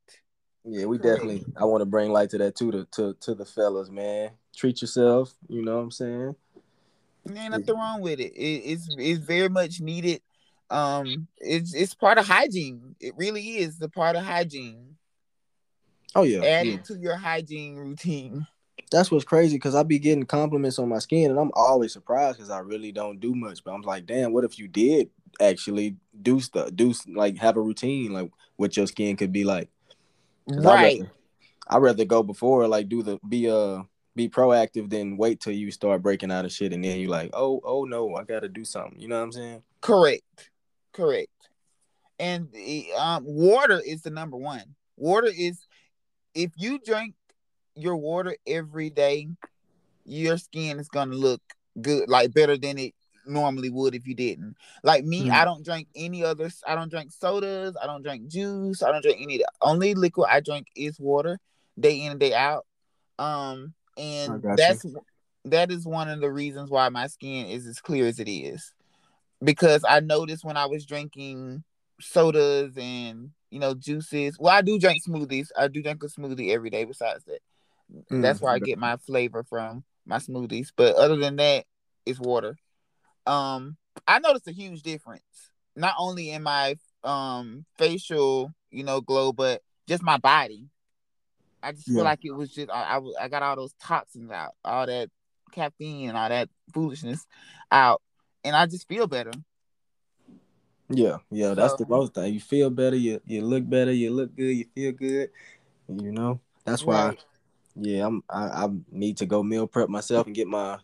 Yeah, 0.65 0.87
we 0.87 0.99
Correct. 0.99 1.21
definitely. 1.21 1.45
I 1.57 1.65
want 1.65 1.83
to 1.83 1.87
bring 1.87 2.13
light 2.13 2.31
to 2.31 2.39
that 2.39 2.57
too, 2.57 2.71
to, 2.73 2.85
to 2.93 3.15
to 3.21 3.35
the 3.35 3.45
fellas, 3.45 3.91
man. 3.91 4.31
Treat 4.57 4.81
yourself. 4.81 5.35
You 5.49 5.63
know 5.63 5.77
what 5.77 5.83
I'm 5.83 5.91
saying? 5.91 6.37
Ain't 7.37 7.53
nothing 7.53 7.75
wrong 7.75 8.01
with 8.01 8.21
it. 8.21 8.33
it. 8.35 8.63
It's 8.65 8.89
it's 8.97 9.21
very 9.21 9.49
much 9.49 9.81
needed. 9.81 10.23
Um, 10.71 11.29
it's 11.39 11.75
it's 11.75 11.95
part 11.95 12.19
of 12.19 12.27
hygiene. 12.27 12.97
It 13.01 13.15
really 13.17 13.59
is 13.59 13.79
the 13.79 13.89
part 13.89 14.17
of 14.17 14.25
hygiene. 14.25 14.97
Oh 16.15 16.23
yeah, 16.23 16.45
add 16.45 16.67
yeah. 16.67 16.75
it 16.75 16.85
to 16.87 16.99
your 16.99 17.17
hygiene 17.17 17.77
routine. 17.77 18.47
That's 18.91 19.11
what's 19.11 19.25
crazy 19.25 19.57
because 19.57 19.75
I 19.75 19.83
be 19.83 19.99
getting 19.99 20.25
compliments 20.25 20.79
on 20.79 20.88
my 20.88 20.99
skin, 20.99 21.31
and 21.31 21.38
I'm 21.38 21.50
always 21.55 21.93
surprised 21.93 22.38
because 22.38 22.50
I 22.50 22.61
really 22.61 22.93
don't 22.93 23.21
do 23.21 23.35
much. 23.35 23.62
But 23.62 23.73
I'm 23.73 23.83
like, 23.83 24.07
damn, 24.07 24.33
what 24.33 24.45
if 24.45 24.59
you 24.59 24.69
did 24.69 25.11
actually 25.41 25.97
do 26.23 26.41
stuff, 26.41 26.71
do 26.75 26.95
like 27.07 27.37
have 27.38 27.57
a 27.57 27.61
routine, 27.61 28.12
like 28.12 28.31
what 28.57 28.77
your 28.77 28.87
skin 28.87 29.17
could 29.17 29.33
be 29.33 29.45
like? 29.45 29.69
Right. 30.47 30.67
I'd 30.67 30.99
rather, 30.99 31.12
I'd 31.69 31.83
rather 31.83 32.05
go 32.05 32.23
before, 32.23 32.67
like 32.67 32.88
do 32.88 33.03
the 33.03 33.19
be 33.29 33.50
uh 33.50 33.83
be 34.19 34.29
proactive 34.29 34.91
than 34.91 35.17
wait 35.17 35.41
till 35.41 35.53
you 35.53 35.71
start 35.71 36.03
breaking 36.03 36.33
out 36.33 36.45
of 36.45 36.50
shit 36.50 36.73
and 36.73 36.85
then 36.85 36.99
you 36.99 37.09
like, 37.09 37.31
oh, 37.35 37.61
oh 37.65 37.85
no, 37.85 38.17
I 38.17 38.25
gotta 38.25 38.49
do 38.49 38.65
something. 38.65 38.99
You 39.00 39.09
know 39.09 39.17
what 39.17 39.25
I'm 39.25 39.33
saying? 39.33 39.62
Correct. 39.81 40.50
Correct. 40.93 41.29
And 42.19 42.49
um, 42.99 43.23
water 43.25 43.81
is 43.87 44.03
the 44.03 44.11
number 44.11 44.37
one. 44.37 44.75
Water 44.97 45.29
is 45.29 45.65
if 46.35 46.50
you 46.56 46.78
drink 46.78 47.14
your 47.75 47.97
water 47.97 48.37
every 48.47 48.90
day, 48.90 49.28
your 50.04 50.38
skin 50.38 50.78
is 50.78 50.88
gonna 50.88 51.14
look 51.14 51.42
good, 51.80 52.08
like 52.08 52.32
better 52.32 52.56
than 52.56 52.78
it 52.78 52.94
normally 53.26 53.70
would 53.70 53.94
if 53.94 54.06
you 54.06 54.14
didn't. 54.14 54.56
Like 54.82 55.04
me, 55.04 55.25
mm-hmm. 55.25 55.32
I 55.32 55.44
don't 55.44 55.64
drink 55.64 55.88
any 55.94 56.25
other. 56.25 56.50
I 56.66 56.75
don't 56.75 56.90
drink 56.90 57.12
sodas. 57.12 57.76
I 57.80 57.87
don't 57.87 58.02
drink 58.02 58.28
juice. 58.28 58.82
I 58.82 58.90
don't 58.90 59.02
drink 59.02 59.18
any. 59.20 59.40
Only 59.61 59.94
liquid 59.94 60.28
I 60.30 60.40
drink 60.40 60.66
is 60.75 60.99
water, 60.99 61.38
day 61.78 62.00
in 62.00 62.12
and 62.12 62.20
day 62.20 62.35
out. 62.35 62.66
Um, 63.18 63.75
and 63.97 64.42
that's 64.42 64.85
you. 64.85 65.00
that 65.47 65.70
is 65.70 65.87
one 65.87 66.08
of 66.08 66.20
the 66.20 66.30
reasons 66.30 66.70
why 66.70 66.88
my 66.88 67.06
skin 67.06 67.47
is 67.47 67.66
as 67.66 67.80
clear 67.80 68.06
as 68.06 68.18
it 68.18 68.30
is, 68.30 68.73
because 69.42 69.85
I 69.88 70.00
noticed 70.00 70.44
when 70.44 70.56
I 70.56 70.66
was 70.66 70.87
drinking 70.87 71.64
sodas 72.00 72.76
and 72.76 73.31
you 73.50 73.59
know 73.59 73.75
juices. 73.75 74.37
Well, 74.38 74.55
I 74.55 74.62
do 74.62 74.78
drink 74.78 75.02
smoothies. 75.07 75.49
I 75.57 75.69
do 75.69 75.83
drink 75.83 76.02
a 76.02 76.07
smoothie 76.07 76.50
every 76.50 76.71
day. 76.71 76.85
Besides 76.85 77.25
that, 77.25 77.40
mm, 78.11 78.23
that's 78.23 78.40
where 78.40 78.52
I 78.52 78.59
get 78.59 78.78
my 78.78 78.97
flavor 78.97 79.43
from 79.43 79.85
my 80.07 80.19
smoothies. 80.19 80.69
But 80.76 80.97
other 80.97 81.17
than 81.17 81.37
that, 81.37 81.64
it's 82.07 82.21
water 82.21 82.57
um 83.28 83.76
I 84.07 84.19
noticed 84.19 84.49
a 84.49 84.52
huge 84.52 84.83
difference, 84.83 85.50
not 85.76 85.95
only 85.99 86.31
in 86.31 86.43
my 86.43 86.76
um 87.05 87.64
facial, 87.76 88.52
you 88.71 88.83
know, 88.83 89.00
glow, 89.00 89.33
but 89.33 89.62
just 89.87 90.02
my 90.02 90.17
body. 90.17 90.67
I 91.62 91.73
just 91.73 91.88
yeah. 91.88 91.97
feel 91.97 92.05
like 92.05 92.25
it 92.25 92.33
was 92.33 92.50
just 92.50 92.71
I, 92.71 92.99
I, 92.99 93.25
I 93.25 93.28
got 93.28 93.43
all 93.43 93.57
those 93.57 93.75
toxins 93.81 94.31
out, 94.31 94.52
all 94.64 94.87
that 94.87 95.11
caffeine 95.52 96.09
and 96.09 96.19
all 96.19 96.28
that 96.28 96.49
foolishness 96.73 97.26
out, 97.71 98.02
and 98.43 98.57
I 98.57 98.67
just 98.67 98.88
feel 98.88 99.07
better. 99.07 99.33
Yeah, 100.90 101.18
yeah, 101.30 101.54
that's 101.54 101.73
so, 101.73 101.85
the 101.85 101.87
most 101.87 102.14
thing. 102.14 102.33
You 102.33 102.40
feel 102.40 102.71
better, 102.71 102.97
you 102.97 103.21
you 103.26 103.42
look 103.42 103.68
better, 103.68 103.92
you 103.92 104.11
look 104.11 104.35
good, 104.35 104.57
you 104.57 104.64
feel 104.75 104.92
good. 104.92 105.30
You 105.88 106.12
know, 106.12 106.40
that's 106.64 106.85
why. 106.85 107.09
Right. 107.09 107.25
Yeah, 107.76 108.07
I'm. 108.07 108.25
I, 108.28 108.64
I 108.64 108.68
need 108.90 109.18
to 109.18 109.26
go 109.26 109.42
meal 109.42 109.66
prep 109.66 109.88
myself 109.88 110.26
and 110.26 110.35
get 110.35 110.49
my 110.49 110.78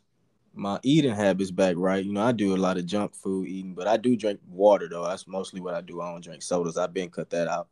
my 0.55 0.79
eating 0.83 1.15
habits 1.15 1.51
back 1.51 1.75
right. 1.77 2.05
You 2.05 2.13
know, 2.13 2.23
I 2.23 2.33
do 2.33 2.55
a 2.55 2.57
lot 2.57 2.77
of 2.77 2.87
junk 2.87 3.15
food 3.15 3.49
eating, 3.49 3.75
but 3.75 3.89
I 3.89 3.97
do 3.97 4.17
drink 4.17 4.41
water 4.49 4.89
though. 4.89 5.07
That's 5.07 5.27
mostly 5.27 5.61
what 5.61 5.75
I 5.75 5.81
do. 5.81 6.01
I 6.01 6.13
don't 6.13 6.23
drink 6.23 6.43
sodas. 6.43 6.79
I've 6.79 6.95
been 6.95 7.11
cut 7.11 7.31
that 7.31 7.49
out. 7.49 7.69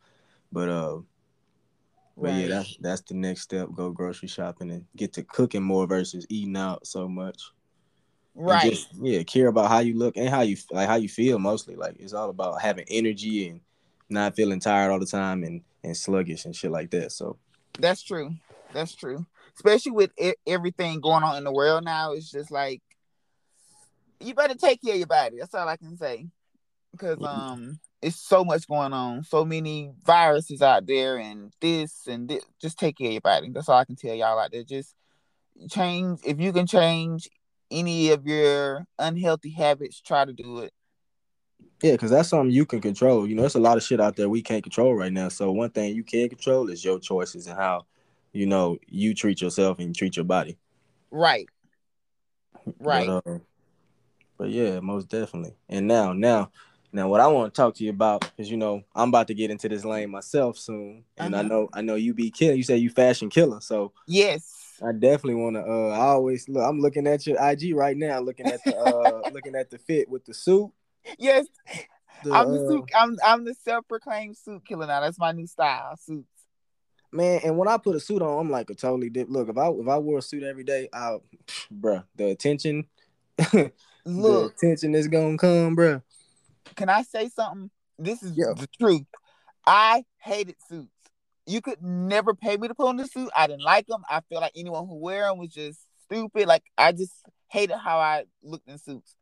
But 0.50 0.68
uh 0.68 0.98
but 2.16 2.30
right. 2.30 2.40
yeah, 2.40 2.48
that's 2.48 2.76
that's 2.80 3.00
the 3.02 3.14
next 3.14 3.42
step. 3.42 3.68
Go 3.74 3.90
grocery 3.90 4.28
shopping 4.28 4.70
and 4.70 4.84
get 4.96 5.12
to 5.14 5.22
cooking 5.22 5.62
more 5.62 5.86
versus 5.86 6.26
eating 6.28 6.56
out 6.56 6.86
so 6.86 7.08
much. 7.08 7.52
Right. 8.34 8.70
Just, 8.70 8.88
yeah, 8.94 9.22
care 9.22 9.48
about 9.48 9.68
how 9.68 9.80
you 9.80 9.96
look 9.96 10.16
and 10.16 10.28
how 10.28 10.40
you 10.40 10.56
like 10.70 10.88
how 10.88 10.96
you 10.96 11.08
feel 11.08 11.38
mostly. 11.38 11.76
Like 11.76 11.96
it's 11.98 12.12
all 12.12 12.30
about 12.30 12.60
having 12.60 12.86
energy 12.88 13.48
and 13.48 13.60
not 14.08 14.34
feeling 14.34 14.60
tired 14.60 14.90
all 14.90 14.98
the 14.98 15.06
time 15.06 15.44
and 15.44 15.62
and 15.84 15.96
sluggish 15.96 16.44
and 16.44 16.56
shit 16.56 16.70
like 16.70 16.90
that. 16.90 17.12
So 17.12 17.36
that's 17.78 18.02
true. 18.02 18.34
That's 18.72 18.94
true 18.94 19.26
especially 19.56 19.92
with 19.92 20.10
everything 20.46 21.00
going 21.00 21.22
on 21.22 21.36
in 21.36 21.44
the 21.44 21.52
world 21.52 21.84
now. 21.84 22.12
It's 22.12 22.30
just 22.30 22.50
like 22.50 22.82
you 24.20 24.34
better 24.34 24.54
take 24.54 24.82
care 24.82 24.94
of 24.94 24.98
your 24.98 25.06
body. 25.06 25.38
That's 25.38 25.54
all 25.54 25.68
I 25.68 25.76
can 25.76 25.96
say. 25.96 26.26
Because 26.92 27.18
um, 27.22 27.80
it's 28.02 28.20
so 28.20 28.44
much 28.44 28.68
going 28.68 28.92
on, 28.92 29.24
so 29.24 29.44
many 29.44 29.92
viruses 30.04 30.60
out 30.60 30.86
there, 30.86 31.16
and 31.16 31.52
this 31.60 32.06
and 32.06 32.28
this. 32.28 32.44
Just 32.60 32.78
take 32.78 32.98
care 32.98 33.08
of 33.08 33.12
your 33.12 33.20
body. 33.22 33.50
That's 33.50 33.68
all 33.68 33.78
I 33.78 33.84
can 33.84 33.96
tell 33.96 34.14
y'all 34.14 34.38
out 34.38 34.52
there. 34.52 34.62
Just 34.62 34.94
change 35.70 36.20
if 36.24 36.38
you 36.38 36.52
can 36.52 36.66
change 36.66 37.28
any 37.72 38.10
of 38.10 38.26
your 38.26 38.86
unhealthy 38.98 39.50
habits. 39.50 40.00
Try 40.00 40.24
to 40.24 40.32
do 40.32 40.60
it. 40.60 40.72
Yeah, 41.82 41.92
because 41.92 42.10
that's 42.10 42.28
something 42.28 42.52
you 42.52 42.64
can 42.64 42.80
control. 42.80 43.26
You 43.26 43.34
know, 43.34 43.42
there's 43.42 43.56
a 43.56 43.60
lot 43.60 43.76
of 43.76 43.82
shit 43.82 44.00
out 44.00 44.14
there 44.14 44.28
we 44.28 44.42
can't 44.42 44.62
control 44.62 44.94
right 44.94 45.12
now. 45.12 45.28
So 45.28 45.50
one 45.50 45.70
thing 45.70 45.96
you 45.96 46.04
can 46.04 46.28
control 46.28 46.68
is 46.68 46.84
your 46.84 47.00
choices 47.00 47.48
and 47.48 47.56
how 47.56 47.86
you 48.32 48.46
know, 48.46 48.78
you 48.88 49.14
treat 49.14 49.40
yourself 49.40 49.78
and 49.78 49.88
you 49.88 49.94
treat 49.94 50.16
your 50.16 50.24
body. 50.24 50.58
Right. 51.10 51.48
Right. 52.78 53.06
But, 53.06 53.30
uh, 53.30 53.38
but 54.38 54.50
yeah, 54.50 54.80
most 54.80 55.08
definitely. 55.08 55.54
And 55.68 55.86
now, 55.86 56.12
now, 56.12 56.50
now, 56.92 57.08
what 57.08 57.20
I 57.20 57.26
want 57.26 57.52
to 57.52 57.56
talk 57.58 57.74
to 57.76 57.84
you 57.84 57.90
about 57.90 58.30
is, 58.36 58.50
you 58.50 58.56
know, 58.56 58.82
I'm 58.94 59.08
about 59.08 59.28
to 59.28 59.34
get 59.34 59.50
into 59.50 59.68
this 59.68 59.84
lane 59.84 60.10
myself 60.10 60.58
soon, 60.58 61.04
and 61.16 61.34
uh-huh. 61.34 61.44
I 61.44 61.46
know, 61.46 61.68
I 61.72 61.80
know 61.80 61.94
you 61.94 62.12
be 62.12 62.30
killer. 62.30 62.52
You 62.52 62.62
say 62.62 62.76
you 62.76 62.90
fashion 62.90 63.30
killer, 63.30 63.62
so 63.62 63.92
yes, 64.06 64.61
I 64.86 64.92
definitely 64.92 65.36
want 65.36 65.56
to. 65.56 65.62
Uh, 65.62 65.88
I 65.88 66.06
always 66.06 66.48
look. 66.48 66.62
I'm 66.62 66.80
looking 66.80 67.06
at 67.06 67.26
your 67.26 67.36
IG 67.40 67.74
right 67.74 67.96
now, 67.96 68.20
looking 68.20 68.46
at 68.46 68.62
the, 68.64 68.76
uh, 68.76 69.30
looking 69.32 69.54
at 69.54 69.70
the 69.70 69.78
fit 69.78 70.08
with 70.08 70.24
the 70.24 70.34
suit. 70.34 70.70
Yes, 71.18 71.46
the, 72.24 72.32
I'm 72.32 72.52
the 72.52 72.64
uh, 72.64 72.68
suit. 72.68 72.90
I'm 72.94 73.16
I'm 73.24 73.44
the 73.44 73.54
self-proclaimed 73.54 74.36
suit 74.36 74.64
killer 74.64 74.86
now. 74.86 75.00
That's 75.00 75.18
my 75.18 75.32
new 75.32 75.46
style. 75.46 75.96
suits. 75.96 76.26
man. 77.12 77.40
And 77.44 77.56
when 77.56 77.68
I 77.68 77.76
put 77.76 77.96
a 77.96 78.00
suit 78.00 78.22
on, 78.22 78.40
I'm 78.40 78.50
like 78.50 78.70
a 78.70 78.74
totally 78.74 79.10
dip. 79.10 79.28
Look, 79.30 79.48
if 79.48 79.56
I 79.56 79.68
if 79.68 79.88
I 79.88 79.98
wore 79.98 80.18
a 80.18 80.22
suit 80.22 80.42
every 80.42 80.64
day, 80.64 80.88
I, 80.92 81.18
bruh, 81.72 82.04
the 82.16 82.30
attention, 82.30 82.86
Look, 84.04 84.56
the 84.58 84.66
attention 84.66 84.94
is 84.94 85.08
gonna 85.08 85.38
come, 85.38 85.76
bruh. 85.76 86.02
Can 86.74 86.88
I 86.88 87.02
say 87.02 87.28
something? 87.28 87.70
This 87.98 88.22
is 88.22 88.36
yeah. 88.36 88.52
the 88.56 88.68
truth. 88.80 89.06
I 89.66 90.04
hated 90.18 90.56
suits. 90.68 90.91
You 91.46 91.60
could 91.60 91.82
never 91.82 92.34
pay 92.34 92.56
me 92.56 92.68
to 92.68 92.74
put 92.74 92.88
on 92.88 92.96
the 92.96 93.06
suit. 93.06 93.30
I 93.36 93.46
didn't 93.46 93.62
like 93.64 93.86
them. 93.86 94.02
I 94.08 94.20
feel 94.28 94.40
like 94.40 94.52
anyone 94.54 94.86
who 94.86 94.96
wear 94.96 95.28
them 95.28 95.38
was 95.38 95.52
just 95.52 95.80
stupid. 96.04 96.46
Like 96.46 96.62
I 96.78 96.92
just 96.92 97.12
hated 97.48 97.76
how 97.76 97.98
I 97.98 98.24
looked 98.42 98.68
in 98.68 98.78
suits 98.78 99.16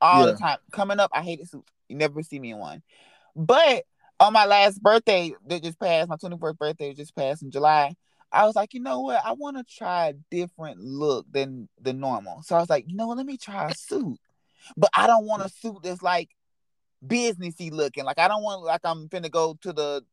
all 0.00 0.26
yeah. 0.26 0.32
the 0.32 0.38
time. 0.38 0.58
Coming 0.70 1.00
up, 1.00 1.10
I 1.14 1.22
hated 1.22 1.48
suits. 1.48 1.72
You 1.88 1.96
never 1.96 2.22
see 2.22 2.38
me 2.38 2.52
in 2.52 2.58
one. 2.58 2.82
But 3.34 3.84
on 4.20 4.32
my 4.32 4.44
last 4.44 4.82
birthday 4.82 5.34
that 5.46 5.62
just 5.62 5.80
passed, 5.80 6.08
my 6.08 6.16
24th 6.16 6.58
birthday 6.58 6.92
just 6.94 7.16
passed 7.16 7.42
in 7.42 7.50
July. 7.50 7.94
I 8.30 8.46
was 8.46 8.56
like, 8.56 8.72
you 8.72 8.80
know 8.80 9.00
what? 9.00 9.20
I 9.24 9.32
want 9.32 9.56
to 9.58 9.64
try 9.64 10.08
a 10.08 10.12
different 10.30 10.80
look 10.80 11.26
than 11.30 11.68
the 11.80 11.92
normal. 11.92 12.42
So 12.42 12.56
I 12.56 12.60
was 12.60 12.70
like, 12.70 12.84
you 12.88 12.96
know 12.96 13.08
what? 13.08 13.18
Let 13.18 13.26
me 13.26 13.36
try 13.36 13.68
a 13.68 13.74
suit. 13.74 14.18
But 14.76 14.90
I 14.96 15.06
don't 15.06 15.26
want 15.26 15.44
a 15.44 15.48
suit 15.48 15.78
that's 15.82 16.02
like 16.02 16.30
businessy 17.06 17.70
looking. 17.70 18.04
Like 18.04 18.18
I 18.18 18.28
don't 18.28 18.42
want 18.42 18.62
like 18.62 18.80
I'm 18.84 19.08
finna 19.08 19.30
go 19.30 19.58
to 19.62 19.72
the 19.72 20.04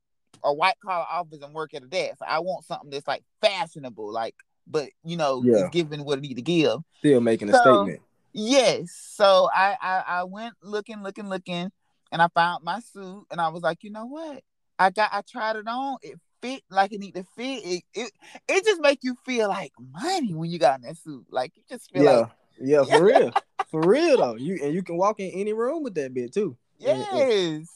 a 0.43 0.53
white 0.53 0.79
collar 0.83 1.05
office 1.09 1.41
and 1.41 1.53
work 1.53 1.73
at 1.73 1.83
a 1.83 1.87
desk. 1.87 2.19
I 2.25 2.39
want 2.39 2.65
something 2.65 2.89
that's 2.89 3.07
like 3.07 3.23
fashionable, 3.41 4.11
like 4.11 4.35
but 4.67 4.89
you 5.03 5.17
know, 5.17 5.41
yeah. 5.43 5.67
giving 5.71 6.05
what 6.05 6.19
it 6.19 6.21
need 6.21 6.35
to 6.35 6.41
give. 6.41 6.79
Still 6.99 7.21
making 7.21 7.49
a 7.49 7.57
statement. 7.57 8.01
Yes. 8.31 8.91
So 9.13 9.49
I, 9.53 9.75
I 9.81 10.03
I 10.07 10.23
went 10.23 10.53
looking, 10.61 11.01
looking, 11.01 11.27
looking 11.27 11.71
and 12.11 12.21
I 12.21 12.27
found 12.33 12.63
my 12.63 12.79
suit 12.79 13.25
and 13.31 13.41
I 13.41 13.49
was 13.49 13.63
like, 13.63 13.83
you 13.83 13.91
know 13.91 14.05
what? 14.05 14.43
I 14.77 14.89
got 14.91 15.09
I 15.11 15.21
tried 15.21 15.57
it 15.57 15.67
on. 15.67 15.97
It 16.01 16.19
fit 16.41 16.63
like 16.69 16.93
it 16.93 16.99
need 16.99 17.15
to 17.15 17.25
fit. 17.35 17.65
It 17.65 17.83
it, 17.93 18.11
it 18.47 18.65
just 18.65 18.81
make 18.81 18.99
you 19.01 19.15
feel 19.25 19.49
like 19.49 19.73
money 19.93 20.33
when 20.33 20.49
you 20.49 20.59
got 20.59 20.79
in 20.79 20.87
that 20.87 20.97
suit. 20.97 21.25
Like 21.29 21.53
you 21.55 21.63
just 21.69 21.91
feel 21.91 22.03
yeah. 22.03 22.11
like 22.11 22.31
yeah, 22.61 22.83
for 22.83 23.03
real. 23.03 23.31
For 23.69 23.81
real 23.81 24.17
though. 24.17 24.35
You 24.35 24.59
and 24.63 24.73
you 24.73 24.83
can 24.83 24.97
walk 24.97 25.19
in 25.19 25.31
any 25.31 25.53
room 25.53 25.83
with 25.83 25.95
that 25.95 26.13
bit 26.13 26.33
too. 26.33 26.57
Yes. 26.77 27.67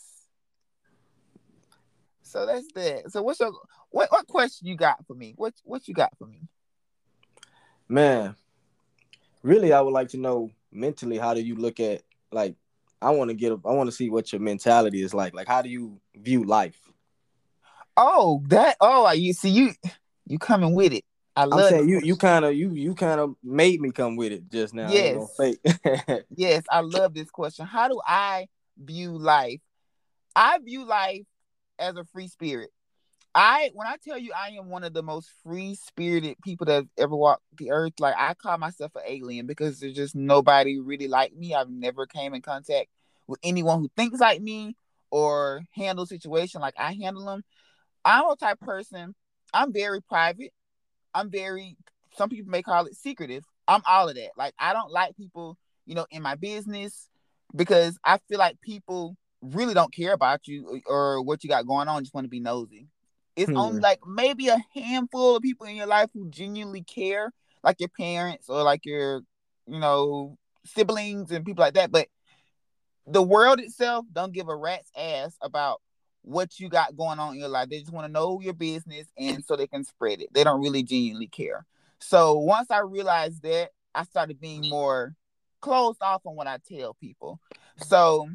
So 2.34 2.48
that's 2.48 2.66
that. 2.74 3.12
So 3.12 3.22
what's 3.22 3.40
your 3.40 3.54
what 3.92 4.12
what 4.12 4.25
question 4.25 4.68
you 4.68 4.75
got 4.75 5.06
for 5.06 5.13
me? 5.13 5.36
What 5.38 5.54
what 5.63 5.88
you 5.88 5.94
got 5.94 6.18
for 6.18 6.25
me? 6.25 6.42
Man, 7.88 8.36
really 9.44 9.72
I 9.72 9.82
would 9.82 9.94
like 9.94 10.10
to 10.10 10.18
know 10.18 10.50
mentally 10.72 11.20
how 11.20 11.36
do 11.36 11.42
you 11.42 11.54
look 11.54 11.80
at 11.80 12.02
like 12.32 12.56
I 13.04 13.12
want 13.12 13.30
to 13.30 13.36
get 13.36 13.52
I 13.52 13.72
want 13.74 13.88
to 13.88 13.96
see 13.96 14.10
what 14.10 14.34
your 14.34 14.42
mentality 14.42 15.04
is 15.04 15.13
like. 15.13 15.36
Like 15.36 15.48
how 15.48 15.62
do 15.62 15.70
you 15.70 16.02
view 16.16 16.44
life? 16.44 16.80
Oh, 17.96 18.42
that 18.48 18.78
oh 18.82 19.12
you 19.12 19.34
see 19.34 19.50
you 19.50 19.74
you 20.25 20.40
coming 20.40 20.74
with 20.74 20.92
it. 20.92 21.06
I 21.36 21.46
love 21.46 21.60
I'm 21.60 21.70
saying 21.70 21.90
you 21.90 22.00
you 22.00 22.16
kind 22.16 22.46
of 22.46 22.56
you 22.56 22.74
you 22.74 22.96
kind 22.96 23.20
of 23.20 23.36
made 23.44 23.80
me 23.80 23.92
come 23.92 24.16
with 24.16 24.32
it 24.32 24.50
just 24.50 24.74
now. 24.74 24.90
Yes. 24.90 26.24
Yes, 26.36 26.63
I 26.72 26.80
love 26.80 27.13
this 27.13 27.30
question. 27.30 27.68
How 27.68 27.90
do 27.90 28.02
I 28.08 28.48
view 28.75 29.20
life? 29.20 29.60
I 30.36 30.58
view 30.58 30.84
life 30.84 31.28
as 31.84 31.96
a 31.98 32.06
free 32.06 32.28
spirit. 32.28 32.70
I 33.36 33.72
when 33.74 33.88
I 33.88 33.96
tell 34.04 34.18
you 34.18 34.32
I 34.34 34.50
am 34.50 34.70
one 34.70 34.84
of 34.84 34.94
the 34.94 35.02
most 35.02 35.30
free 35.44 35.75
spirited 35.75 36.38
people 36.44 36.66
that 36.68 36.86
ever 36.98 37.16
walked 37.16 37.42
the 37.58 37.72
earth, 37.72 37.94
like 38.00 38.16
I 38.18 38.36
call 38.36 38.58
myself 38.58 38.92
an 38.96 39.02
alien 39.08 39.48
because 39.48 39.80
there's 39.80 39.96
just 39.96 40.16
nobody 40.16 40.80
really 40.80 41.08
like 41.08 41.34
me. 41.36 41.56
I've 41.56 41.70
never 41.70 42.06
came 42.06 42.34
in 42.34 42.42
contact 42.42 42.90
with 43.25 43.40
anyone 43.44 43.80
who 43.80 43.90
thinks 43.98 44.20
like 44.20 44.42
me 44.42 44.75
or 45.10 45.63
handle 45.72 46.06
situation 46.06 46.62
like 46.62 46.75
I 46.78 46.94
handle 46.94 47.25
them. 47.25 47.44
I'm 48.06 48.30
a 48.30 48.36
type 48.36 48.60
person. 48.60 49.16
I'm 49.54 49.74
very 49.74 50.02
private. 50.02 50.52
I'm 51.13 51.32
very. 51.32 51.78
Some 52.16 52.30
people 52.30 52.52
may 52.52 52.62
call 52.62 52.86
it 52.86 52.96
secretive. 52.96 53.44
I'm 53.68 53.82
all 53.88 54.10
of 54.10 54.16
that. 54.16 54.32
Like 54.38 54.54
I 54.60 54.74
don't 54.74 54.92
like 54.92 55.16
people, 55.16 55.58
you 55.86 55.96
know, 55.96 56.06
in 56.12 56.22
my 56.22 56.36
business 56.36 57.10
because 57.56 57.98
I 58.04 58.20
feel 58.30 58.38
like 58.38 58.62
people 58.62 59.16
really 59.44 59.74
don't 59.74 59.94
care 59.94 60.14
about 60.14 60.48
you 60.48 60.82
or 60.86 61.22
what 61.22 61.44
you 61.44 61.50
got 61.50 61.68
going 61.68 61.88
on. 61.88 62.04
Just 62.04 62.14
want 62.14 62.26
to 62.26 62.30
be 62.30 62.40
nosy. 62.40 62.88
It's 63.36 63.52
hmm. 63.52 63.58
only 63.58 63.82
like 63.82 64.00
maybe 64.08 64.48
a 64.48 64.64
handful 64.74 65.36
of 65.36 65.42
people 65.42 65.68
in 65.68 65.76
your 65.76 65.88
life 65.88 66.10
who 66.14 66.30
genuinely 66.30 66.84
care, 66.84 67.32
like 67.64 67.80
your 67.80 67.90
parents 67.90 68.48
or 68.50 68.64
like 68.64 68.86
your, 68.86 69.22
you 69.68 69.80
know, 69.80 70.38
siblings 70.66 71.32
and 71.32 71.46
people 71.46 71.64
like 71.64 71.74
that. 71.74 71.92
But 71.92 72.08
the 73.08 73.22
world 73.22 73.60
itself 73.60 74.06
don't 74.12 74.34
give 74.34 74.50
a 74.50 74.56
rat's 74.56 74.92
ass 74.96 75.36
about 75.42 75.82
what 76.22 76.60
you 76.60 76.70
got 76.70 76.96
going 76.96 77.20
on 77.20 77.34
in 77.34 77.40
your 77.40 77.50
life. 77.50 77.70
They 77.70 77.80
just 77.80 77.92
want 77.92 78.08
to 78.08 78.12
know 78.12 78.40
your 78.40 78.54
business 78.54 79.08
and 79.18 79.44
so 79.44 79.56
they 79.56 79.68
can 79.68 79.84
spread 79.84 80.22
it. 80.22 80.30
They 80.34 80.44
don't 80.44 80.62
really 80.62 80.84
genuinely 80.84 81.28
care. 81.28 81.66
So 82.00 82.38
once 82.38 82.72
I 82.72 82.80
realized 82.80 83.44
that, 83.44 83.72
I 83.96 84.04
started 84.04 84.40
being 84.40 84.70
more 84.70 85.16
closed 85.62 86.02
off 86.02 86.22
on 86.26 86.36
what 86.36 86.48
I 86.48 86.60
tell 86.68 86.94
people. 86.96 87.40
So 87.78 88.30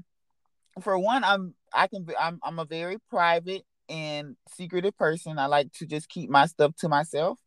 for 0.80 0.99
one, 0.99 1.25
I'm 1.25 1.54
I 1.73 1.87
can 1.87 2.04
be 2.04 2.14
I'm 2.16 2.38
I'm 2.42 2.58
a 2.58 2.64
very 2.64 2.99
private 3.11 3.64
and 3.88 4.37
secretive 4.54 4.97
person. 4.97 5.38
I 5.38 5.47
like 5.47 5.73
to 5.75 5.87
just 5.87 6.08
keep 6.08 6.30
my 6.30 6.47
stuff 6.47 6.75
to 6.76 6.88
myself. 6.88 7.38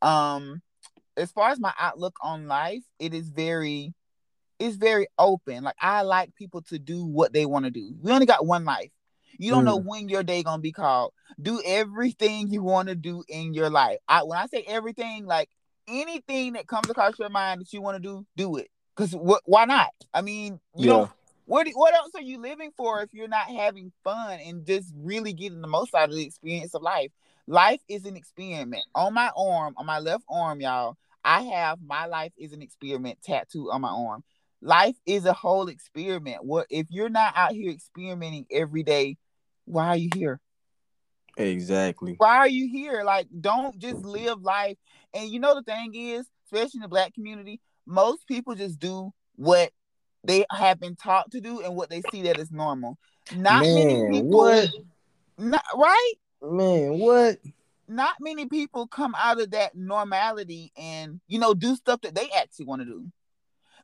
Um 0.00 0.62
as 1.16 1.30
far 1.30 1.50
as 1.50 1.60
my 1.60 1.72
outlook 1.78 2.16
on 2.22 2.46
life, 2.48 2.82
it 2.98 3.14
is 3.14 3.28
very 3.28 3.94
it's 4.58 4.76
very 4.76 5.08
open. 5.18 5.64
Like 5.64 5.76
I 5.80 6.02
like 6.02 6.34
people 6.34 6.62
to 6.62 6.78
do 6.78 7.04
what 7.04 7.32
they 7.32 7.46
want 7.46 7.64
to 7.64 7.70
do. 7.70 7.94
We 8.00 8.12
only 8.12 8.26
got 8.26 8.46
one 8.46 8.64
life. 8.64 8.90
You 9.38 9.50
don't 9.50 9.62
mm. 9.62 9.66
know 9.66 9.78
when 9.78 10.08
your 10.08 10.22
day 10.22 10.42
gonna 10.42 10.62
be 10.62 10.72
called. 10.72 11.12
Do 11.40 11.60
everything 11.64 12.50
you 12.50 12.62
want 12.62 12.88
to 12.88 12.94
do 12.94 13.24
in 13.28 13.54
your 13.54 13.70
life. 13.70 13.98
I 14.08 14.22
when 14.22 14.38
I 14.38 14.46
say 14.46 14.64
everything, 14.66 15.26
like 15.26 15.48
anything 15.88 16.54
that 16.54 16.66
comes 16.66 16.88
across 16.88 17.18
your 17.18 17.30
mind 17.30 17.60
that 17.60 17.72
you 17.72 17.82
want 17.82 17.96
to 17.96 18.02
do, 18.02 18.26
do 18.36 18.56
it. 18.56 18.68
Cause 18.94 19.12
what? 19.12 19.42
Why 19.46 19.64
not? 19.64 19.90
I 20.12 20.20
mean, 20.20 20.60
you 20.76 20.86
yeah. 20.86 20.92
don't. 20.92 21.10
What 21.44 21.66
what 21.74 21.94
else 21.94 22.12
are 22.14 22.22
you 22.22 22.40
living 22.40 22.70
for 22.76 23.02
if 23.02 23.12
you're 23.12 23.28
not 23.28 23.48
having 23.48 23.92
fun 24.04 24.38
and 24.40 24.64
just 24.64 24.92
really 24.96 25.32
getting 25.32 25.60
the 25.60 25.68
most 25.68 25.94
out 25.94 26.08
of 26.08 26.14
the 26.14 26.24
experience 26.24 26.74
of 26.74 26.82
life? 26.82 27.10
Life 27.46 27.80
is 27.88 28.04
an 28.04 28.16
experiment. 28.16 28.84
On 28.94 29.12
my 29.12 29.30
arm, 29.36 29.74
on 29.76 29.86
my 29.86 29.98
left 29.98 30.24
arm, 30.30 30.60
y'all, 30.60 30.96
I 31.24 31.42
have 31.42 31.78
my 31.84 32.06
life 32.06 32.32
is 32.38 32.52
an 32.52 32.62
experiment 32.62 33.18
tattooed 33.22 33.68
on 33.72 33.80
my 33.80 33.88
arm. 33.88 34.22
Life 34.60 34.96
is 35.06 35.24
a 35.24 35.32
whole 35.32 35.68
experiment. 35.68 36.44
What 36.44 36.66
if 36.70 36.86
you're 36.90 37.08
not 37.08 37.34
out 37.36 37.52
here 37.52 37.72
experimenting 37.72 38.46
every 38.50 38.84
day? 38.84 39.16
Why 39.64 39.88
are 39.88 39.96
you 39.96 40.10
here? 40.14 40.40
Exactly. 41.36 42.14
Why 42.18 42.36
are 42.36 42.48
you 42.48 42.68
here? 42.68 43.02
Like, 43.02 43.26
don't 43.40 43.78
just 43.78 44.04
live 44.04 44.42
life. 44.42 44.76
And 45.14 45.28
you 45.30 45.40
know 45.40 45.54
the 45.54 45.62
thing 45.62 45.94
is, 45.94 46.26
especially 46.46 46.78
in 46.78 46.82
the 46.82 46.88
black 46.88 47.14
community, 47.14 47.60
most 47.86 48.28
people 48.28 48.54
just 48.54 48.78
do 48.78 49.12
what 49.34 49.72
they 50.24 50.44
have 50.50 50.80
been 50.80 50.96
taught 50.96 51.30
to 51.32 51.40
do 51.40 51.60
and 51.60 51.74
what 51.74 51.90
they 51.90 52.02
see 52.10 52.22
that 52.22 52.38
is 52.38 52.50
normal. 52.50 52.98
Not 53.34 53.62
Man, 53.62 53.74
many 53.74 54.10
people 54.10 54.38
what? 54.38 54.68
Not 55.38 55.64
right? 55.74 56.12
Man, 56.42 56.98
what? 56.98 57.38
Not 57.88 58.14
many 58.20 58.46
people 58.46 58.86
come 58.86 59.14
out 59.18 59.40
of 59.40 59.50
that 59.50 59.76
normality 59.76 60.72
and 60.76 61.20
you 61.26 61.38
know 61.38 61.54
do 61.54 61.76
stuff 61.76 62.00
that 62.02 62.14
they 62.14 62.28
actually 62.36 62.66
want 62.66 62.82
to 62.82 62.86
do. 62.86 63.06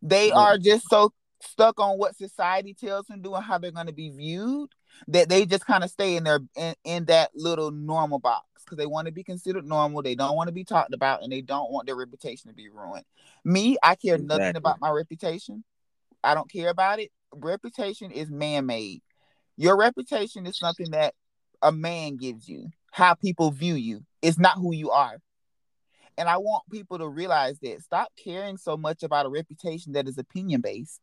They 0.03 0.31
are 0.31 0.59
just 0.59 0.88
so 0.88 1.12
stuck 1.42 1.81
on 1.81 1.98
what 1.98 2.16
society 2.16 2.74
tells 2.74 3.07
them 3.07 3.18
to 3.18 3.29
do 3.29 3.35
and 3.35 3.44
how 3.44 3.59
they're 3.59 3.70
going 3.70 3.87
to 3.87 3.92
be 3.92 4.11
viewed 4.11 4.70
that 5.07 5.29
they 5.29 5.46
just 5.46 5.66
kind 5.66 5.85
of 5.85 5.90
stay 5.90 6.16
in 6.16 6.24
their 6.24 6.40
in, 6.57 6.74
in 6.85 7.05
that 7.07 7.31
little 7.35 7.70
normal 7.70 8.18
box 8.18 8.46
because 8.64 8.79
they 8.79 8.87
want 8.87 9.07
to 9.07 9.12
be 9.12 9.22
considered 9.22 9.64
normal 9.64 10.03
they 10.03 10.14
don't 10.14 10.37
want 10.37 10.48
to 10.48 10.53
be 10.53 10.64
talked 10.64 10.94
about 10.94 11.22
and 11.22 11.31
they 11.31 11.40
don't 11.40 11.70
want 11.70 11.87
their 11.87 11.96
reputation 11.96 12.48
to 12.48 12.55
be 12.55 12.68
ruined 12.68 13.05
me 13.44 13.77
i 13.83 13.94
care 13.94 14.16
exactly. 14.16 14.38
nothing 14.38 14.57
about 14.57 14.81
my 14.81 14.90
reputation 14.90 15.62
i 16.24 16.35
don't 16.35 16.50
care 16.50 16.70
about 16.70 17.00
it. 17.00 17.11
Reputation 17.35 18.11
is 18.11 18.31
man-made. 18.31 19.02
Your 19.57 19.76
reputation 19.76 20.46
is 20.46 20.59
something 20.59 20.90
that 20.92 21.14
a 21.62 21.72
man 21.72 22.16
gives 22.16 22.48
you 22.48 22.70
how 22.90 23.14
people 23.14 23.50
view 23.50 23.74
you. 23.74 24.04
It's 24.22 24.38
not 24.38 24.57
who 24.57 24.72
you 24.74 24.90
are. 24.90 25.18
And 26.16 26.28
i 26.28 26.37
want 26.38 26.64
people 26.70 26.98
to 26.98 27.09
realize 27.09 27.59
that. 27.61 27.83
Stop 27.83 28.09
caring 28.22 28.57
so 28.57 28.76
much 28.76 29.02
about 29.02 29.26
a 29.26 29.31
reputation 29.31 29.92
that 29.92 30.09
is 30.09 30.18
opinion 30.18 30.61
based 30.61 31.00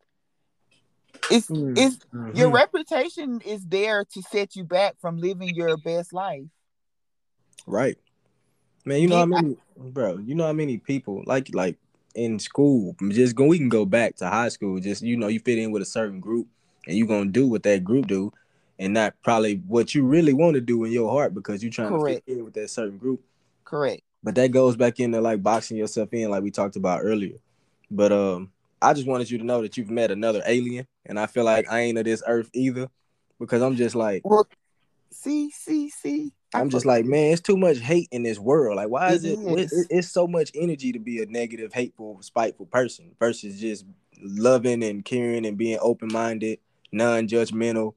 it's 1.32 1.48
mm-hmm. 1.48 1.74
it's 1.78 1.98
your 2.38 2.50
reputation 2.50 3.42
is 3.46 3.66
there 3.66 4.06
to 4.06 4.22
set 4.24 4.56
you 4.56 4.64
back 4.64 4.96
from 5.00 5.18
living 5.18 5.50
your 5.56 5.78
best 5.78 6.14
life. 6.14 6.44
Right. 7.66 7.98
Man, 8.86 9.02
you 9.02 9.08
know 9.08 9.18
how 9.18 9.26
many 9.26 9.58
bro, 9.76 10.18
you 10.18 10.36
know 10.36 10.46
how 10.46 10.54
many 10.54 10.78
people 10.78 11.24
like 11.26 11.54
like 11.54 11.78
in 12.16 12.40
school, 12.40 12.96
just 13.10 13.36
go 13.36 13.46
we 13.46 13.58
can 13.58 13.70
go 13.70 13.86
back 13.86 14.16
to 14.18 14.28
high 14.28 14.50
school, 14.50 14.80
just 14.80 15.02
you 15.02 15.18
know, 15.18 15.28
you 15.28 15.40
fit 15.40 15.58
in 15.58 15.72
with 15.72 15.82
a 15.82 15.86
certain 15.86 16.20
group 16.20 16.48
and 16.88 16.98
you're 16.98 17.08
gonna 17.08 17.30
do 17.30 17.48
what 17.48 17.64
that 17.64 17.84
group 17.84 18.08
do 18.08 18.32
and 18.80 18.94
not 18.94 19.14
probably 19.24 19.56
what 19.68 19.94
you 19.96 20.04
really 20.04 20.34
want 20.34 20.56
to 20.56 20.62
do 20.62 20.84
in 20.84 20.92
your 20.92 21.10
heart 21.10 21.34
because 21.34 21.64
you're 21.64 21.72
trying 21.72 21.90
Correct. 21.90 22.26
to 22.26 22.32
fit 22.32 22.40
in 22.40 22.46
with 22.46 22.54
that 22.56 22.70
certain 22.70 22.98
group. 22.98 23.22
Correct. 23.64 24.02
But 24.24 24.36
that 24.36 24.52
goes 24.52 24.76
back 24.76 25.00
into 25.00 25.22
like 25.22 25.44
boxing 25.44 25.78
yourself 25.78 26.10
in, 26.14 26.30
like 26.30 26.44
we 26.44 26.52
talked 26.52 26.76
about 26.76 27.02
earlier. 27.04 27.38
But 27.92 28.12
um 28.12 28.52
I 28.82 28.94
just 28.94 29.08
wanted 29.08 29.32
you 29.32 29.38
to 29.38 29.44
know 29.44 29.62
that 29.62 29.78
you've 29.78 29.90
met 29.90 30.12
another 30.12 30.44
alien, 30.46 30.86
and 31.06 31.20
I 31.20 31.26
feel 31.26 31.44
like 31.44 31.72
I 31.72 31.82
ain't 31.82 31.98
of 31.98 32.06
this 32.06 32.22
earth 32.28 32.50
either, 32.54 32.90
because 33.40 33.62
I'm 33.62 33.76
just 33.76 33.96
like, 33.96 34.22
well, 34.24 34.48
see, 35.12 35.50
see, 35.50 35.90
see. 35.90 36.34
I'm 36.56 36.70
just 36.70 36.86
like, 36.86 37.06
man, 37.06 37.32
it's 37.32 37.42
too 37.42 37.58
much 37.58 37.80
hate 37.80 38.10
in 38.12 38.24
this 38.24 38.40
world. 38.40 38.78
Like, 38.78 38.90
why 38.90 39.12
is 39.12 39.24
it? 39.24 39.40
it 39.40 39.72
it's 39.90 40.12
so 40.12 40.28
much 40.28 40.52
energy 40.56 40.92
to 40.92 41.00
be 41.00 41.22
a 41.22 41.26
negative, 41.26 41.74
hateful, 41.74 42.20
spiteful 42.22 42.66
person 42.66 43.12
versus 43.20 43.60
just 43.60 43.86
loving 44.22 44.84
and 44.84 45.04
caring 45.04 45.46
and 45.46 45.58
being 45.58 45.78
open 45.82 46.10
minded, 46.12 46.60
non 46.92 47.28
judgmental. 47.28 47.94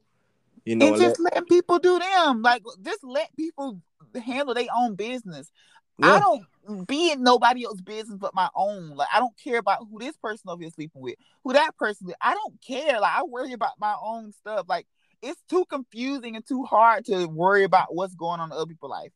You 0.65 0.77
know, 0.77 0.89
and 0.89 0.97
just 0.97 1.21
let, 1.21 1.35
letting 1.35 1.49
people 1.49 1.79
do 1.79 1.99
them. 1.99 2.43
Like, 2.43 2.63
just 2.83 3.03
let 3.03 3.35
people 3.37 3.81
handle 4.15 4.55
their 4.55 4.67
own 4.77 4.95
business. 4.95 5.51
Yeah. 5.99 6.15
I 6.15 6.21
don't 6.21 6.87
be 6.87 7.13
in 7.13 7.23
nobody 7.23 7.65
else's 7.65 7.81
business 7.81 8.19
but 8.19 8.35
my 8.35 8.49
own. 8.55 8.91
Like 8.91 9.09
I 9.13 9.19
don't 9.19 9.37
care 9.37 9.59
about 9.59 9.87
who 9.91 9.99
this 9.99 10.17
person 10.17 10.49
over 10.49 10.63
here 10.63 10.71
sleeping 10.71 11.03
with, 11.03 11.17
who 11.43 11.55
that 11.55 11.77
person. 11.77 12.09
Is. 12.09 12.15
I 12.21 12.35
don't 12.35 12.61
care. 12.61 13.01
Like 13.01 13.17
I 13.17 13.23
worry 13.25 13.53
about 13.53 13.81
my 13.81 13.95
own 14.01 14.33
stuff. 14.33 14.67
Like 14.69 14.87
it's 15.23 15.41
too 15.49 15.65
confusing 15.69 16.37
and 16.37 16.47
too 16.47 16.65
hard 16.65 17.05
to 17.07 17.27
worry 17.27 17.65
about 17.65 17.95
what's 17.95 18.15
going 18.15 18.41
on 18.41 18.51
in 18.51 18.57
other 18.57 18.67
people's 18.67 18.91
life. 18.91 19.13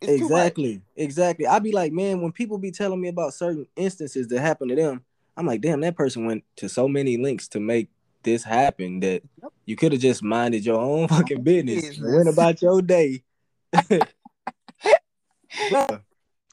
It's 0.00 0.22
exactly, 0.22 0.82
exactly. 0.96 1.46
I'd 1.46 1.62
be 1.62 1.72
like, 1.72 1.92
man, 1.92 2.22
when 2.22 2.32
people 2.32 2.58
be 2.58 2.70
telling 2.70 3.00
me 3.00 3.08
about 3.08 3.34
certain 3.34 3.66
instances 3.76 4.28
that 4.28 4.40
happen 4.40 4.68
to 4.68 4.74
them, 4.74 5.04
I'm 5.36 5.46
like, 5.46 5.60
damn, 5.60 5.80
that 5.82 5.96
person 5.96 6.26
went 6.26 6.44
to 6.56 6.68
so 6.68 6.88
many 6.88 7.16
links 7.16 7.48
to 7.48 7.60
make 7.60 7.88
this 8.22 8.42
happen 8.42 9.00
that 9.00 9.22
yep. 9.42 9.52
you 9.66 9.76
could 9.76 9.92
have 9.92 10.00
just 10.00 10.22
minded 10.22 10.64
your 10.64 10.80
own 10.80 11.08
fucking 11.08 11.42
business, 11.42 11.86
business. 11.88 12.14
went 12.14 12.28
about 12.28 12.62
your 12.62 12.80
day. 12.82 13.22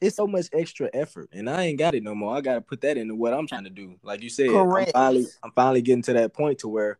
it's 0.01 0.15
so 0.15 0.27
much 0.27 0.47
extra 0.53 0.89
effort, 0.93 1.29
and 1.31 1.49
I 1.49 1.63
ain't 1.63 1.79
got 1.79 1.95
it 1.95 2.03
no 2.03 2.15
more. 2.15 2.35
I 2.35 2.41
got 2.41 2.55
to 2.55 2.61
put 2.61 2.81
that 2.81 2.97
into 2.97 3.15
what 3.15 3.33
I'm 3.33 3.47
trying 3.47 3.63
to 3.63 3.69
do. 3.69 3.95
Like 4.03 4.21
you 4.21 4.29
said, 4.29 4.49
Correct. 4.49 4.91
I'm 4.93 5.13
finally, 5.13 5.25
I'm 5.43 5.51
finally 5.51 5.81
getting 5.81 6.03
to 6.03 6.13
that 6.13 6.33
point 6.33 6.59
to 6.59 6.67
where 6.67 6.99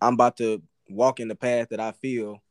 I'm 0.00 0.14
about 0.14 0.38
to 0.38 0.62
walk 0.88 1.20
in 1.20 1.28
the 1.28 1.34
path 1.34 1.68
that 1.70 1.80
I 1.80 1.92
feel 1.92 2.42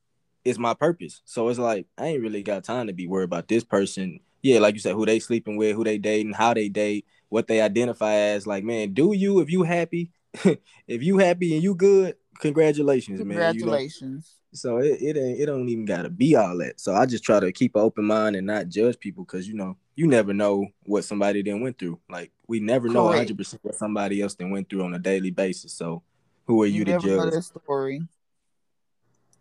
is 0.46 0.58
my 0.58 0.74
purpose. 0.74 1.22
So 1.26 1.50
it's 1.50 1.60
like 1.60 1.88
I 1.98 2.08
ain't 2.08 2.22
really 2.22 2.44
got 2.44 2.64
time 2.64 2.88
to 2.88 2.94
be 2.94 3.08
worried 3.08 3.26
about 3.26 3.48
this 3.48 3.64
person. 3.64 4.20
Yeah, 4.42 4.60
like 4.60 4.76
you 4.76 4.80
said, 4.80 4.94
who 4.94 5.06
they 5.06 5.20
sleeping 5.20 5.58
with, 5.58 5.76
who 5.76 5.84
they 5.84 5.98
dating, 5.98 6.34
how 6.34 6.54
they 6.54 6.70
date, 6.70 7.06
what 7.30 7.48
they 7.48 7.62
identify 7.62 8.14
as. 8.14 8.48
Like, 8.48 8.64
man, 8.64 8.94
do 8.94 9.14
you 9.14 9.40
if 9.40 9.50
you 9.50 9.64
happy, 9.64 10.12
if 10.88 11.04
you 11.04 11.18
happy 11.18 11.54
and 11.54 11.64
you 11.64 11.76
good, 11.76 12.16
congratulations, 12.40 13.20
man. 13.20 13.28
Congratulations. 13.28 14.02
You 14.02 14.08
know? 14.08 14.22
So 14.54 14.78
it, 14.78 15.02
it 15.02 15.18
ain't 15.18 15.40
it 15.40 15.46
don't 15.46 15.68
even 15.70 15.86
gotta 15.86 16.10
be 16.10 16.36
all 16.36 16.58
that. 16.60 16.80
So 16.80 16.96
I 16.96 17.06
just 17.06 17.24
try 17.24 17.40
to 17.40 17.52
keep 17.52 17.76
an 17.76 17.82
open 17.82 18.06
mind 18.06 18.36
and 18.36 18.48
not 18.48 18.70
judge 18.70 19.00
people 19.00 19.26
because 19.26 19.48
you 19.48 19.54
know 19.54 19.78
you 19.96 20.08
never 20.08 20.34
know 20.34 20.68
what 20.84 21.04
somebody 21.04 21.42
then 21.42 21.62
went 21.62 21.78
through. 21.78 22.00
Like 22.10 22.32
we 22.48 22.60
never 22.60 22.88
know 22.88 23.12
hundred 23.12 23.38
percent 23.38 23.64
what 23.64 23.76
somebody 23.76 24.22
else 24.22 24.36
then 24.36 24.50
went 24.50 24.70
through 24.70 24.84
on 24.84 24.94
a 24.94 25.00
daily 25.00 25.32
basis. 25.32 25.74
So 25.74 26.04
who 26.46 26.62
are 26.64 26.66
you, 26.66 26.80
you 26.80 26.86
to 26.86 27.00
judge? 27.00 27.44
Story. 27.44 28.02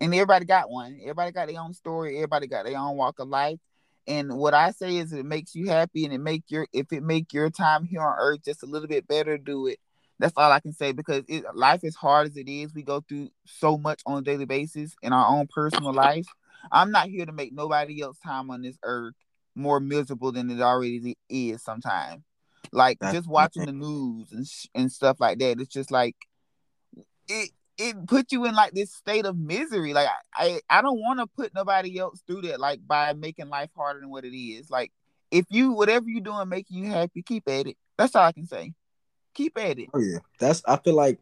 And 0.01 0.15
everybody 0.15 0.45
got 0.45 0.71
one. 0.71 0.99
Everybody 1.01 1.33
got 1.33 1.49
their 1.49 1.61
own 1.61 1.73
story. 1.73 2.17
Everybody 2.17 2.47
got 2.47 2.65
their 2.65 2.79
own 2.79 2.97
walk 2.97 3.19
of 3.19 3.29
life. 3.29 3.59
And 4.07 4.37
what 4.37 4.55
I 4.55 4.71
say 4.71 4.97
is, 4.97 5.13
it 5.13 5.27
makes 5.27 5.55
you 5.55 5.69
happy, 5.69 6.05
and 6.05 6.15
it 6.15 6.19
make 6.19 6.45
your 6.49 6.67
if 6.73 6.93
it 6.93 7.03
make 7.03 7.33
your 7.33 7.51
time 7.51 7.85
here 7.85 8.03
on 8.03 8.15
earth 8.19 8.45
just 8.45 8.63
a 8.63 8.67
little 8.67 8.89
bit 8.89 9.09
better, 9.09 9.37
do 9.37 9.67
it. 9.67 9.79
That's 10.19 10.35
all 10.37 10.51
I 10.51 10.61
can 10.61 10.73
say 10.73 10.93
because 10.93 11.25
it, 11.29 11.45
life 11.55 11.81
is 11.83 11.97
hard 11.97 12.29
as 12.29 12.37
it 12.37 12.49
is. 12.49 12.73
We 12.73 12.83
go 12.83 13.03
through 13.07 13.31
so 13.47 13.77
much 13.77 14.01
on 14.07 14.19
a 14.19 14.23
daily 14.23 14.47
basis 14.47 14.95
in 15.03 15.13
our 15.13 15.27
own 15.27 15.49
personal 15.49 15.93
life. 15.93 16.27
I'm 16.73 16.91
not 16.91 17.09
here 17.09 17.27
to 17.27 17.33
make 17.33 17.53
nobody 17.53 18.01
else 18.03 18.19
time 18.25 18.51
on 18.51 18.63
this 18.63 18.79
earth 18.83 19.15
more 19.55 19.81
miserable 19.81 20.33
than 20.33 20.51
it 20.51 20.61
already 20.61 21.17
is 21.29 21.63
sometimes. 21.63 22.23
Like 22.73 22.99
That's 22.99 23.15
just 23.15 23.29
watching 23.29 23.67
the 23.67 23.73
news 23.73 24.33
and 24.33 24.47
sh- 24.47 24.67
and 24.75 24.91
stuff 24.91 25.19
like 25.21 25.39
that. 25.39 25.61
It's 25.61 25.73
just 25.73 25.91
like 25.91 26.17
it 27.29 27.51
it 27.79 28.07
put 28.07 28.33
you 28.33 28.45
in 28.47 28.55
like 28.55 28.73
this 28.73 28.93
state 28.93 29.27
of 29.27 29.37
misery. 29.37 29.93
Like 29.93 30.09
I 30.35 30.61
I, 30.71 30.79
I 30.79 30.83
don't 30.83 31.01
want 31.01 31.21
to 31.21 31.27
put 31.27 31.55
nobody 31.55 31.99
else 31.99 32.23
through 32.27 32.43
that. 32.43 32.61
Like 32.61 32.81
by 32.87 33.12
making 33.12 33.49
life 33.49 33.71
harder 33.77 34.01
than 34.01 34.11
what 34.11 34.25
it 34.25 34.37
is. 34.37 34.71
Like 34.71 34.93
if 35.31 35.45
you 35.49 35.73
whatever 35.73 36.09
you're 36.09 36.21
doing 36.21 36.49
making 36.49 36.79
you 36.85 36.91
happy, 36.91 37.23
keep 37.23 37.49
at 37.49 37.67
it. 37.67 37.77
That's 37.97 38.15
all 38.15 38.25
I 38.25 38.33
can 38.33 38.47
say. 38.47 38.73
Keep 39.35 39.59
at 39.59 39.79
it. 39.79 39.89
Oh 39.93 40.01
yeah, 40.01 40.19
that's. 40.39 40.62
I 40.67 40.77
feel 40.77 40.95
like 40.95 41.19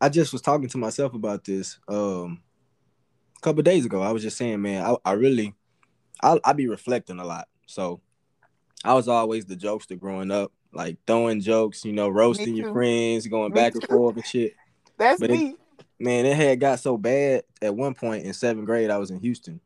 I 0.00 0.08
just 0.08 0.32
was 0.32 0.42
talking 0.42 0.68
to 0.68 0.78
myself 0.78 1.14
about 1.14 1.44
this 1.44 1.78
um 1.88 2.42
a 3.36 3.40
couple 3.40 3.62
days 3.62 3.84
ago. 3.84 4.02
I 4.02 4.12
was 4.12 4.22
just 4.22 4.36
saying, 4.36 4.62
man, 4.62 4.84
I, 4.84 4.96
I 5.04 5.12
really, 5.12 5.54
I 6.22 6.38
I 6.44 6.52
be 6.54 6.68
reflecting 6.68 7.18
a 7.18 7.24
lot. 7.24 7.48
So 7.66 8.00
I 8.84 8.94
was 8.94 9.08
always 9.08 9.44
the 9.44 9.56
jokester 9.56 9.98
growing 9.98 10.30
up, 10.30 10.52
like 10.72 10.96
throwing 11.06 11.40
jokes, 11.40 11.84
you 11.84 11.92
know, 11.92 12.08
roasting 12.08 12.56
your 12.56 12.72
friends, 12.72 13.26
going 13.26 13.52
me 13.52 13.54
back 13.54 13.74
too. 13.74 13.80
and 13.80 13.88
forth 13.88 14.16
and 14.16 14.26
shit. 14.26 14.54
That's 15.02 15.18
but 15.18 15.30
me. 15.30 15.48
It, 15.48 15.84
man, 15.98 16.26
it 16.26 16.36
had 16.36 16.60
got 16.60 16.78
so 16.78 16.96
bad 16.96 17.42
at 17.60 17.74
one 17.74 17.92
point 17.94 18.24
in 18.24 18.32
seventh 18.32 18.66
grade. 18.66 18.88
I 18.88 18.98
was 18.98 19.10
in 19.10 19.18
Houston. 19.18 19.60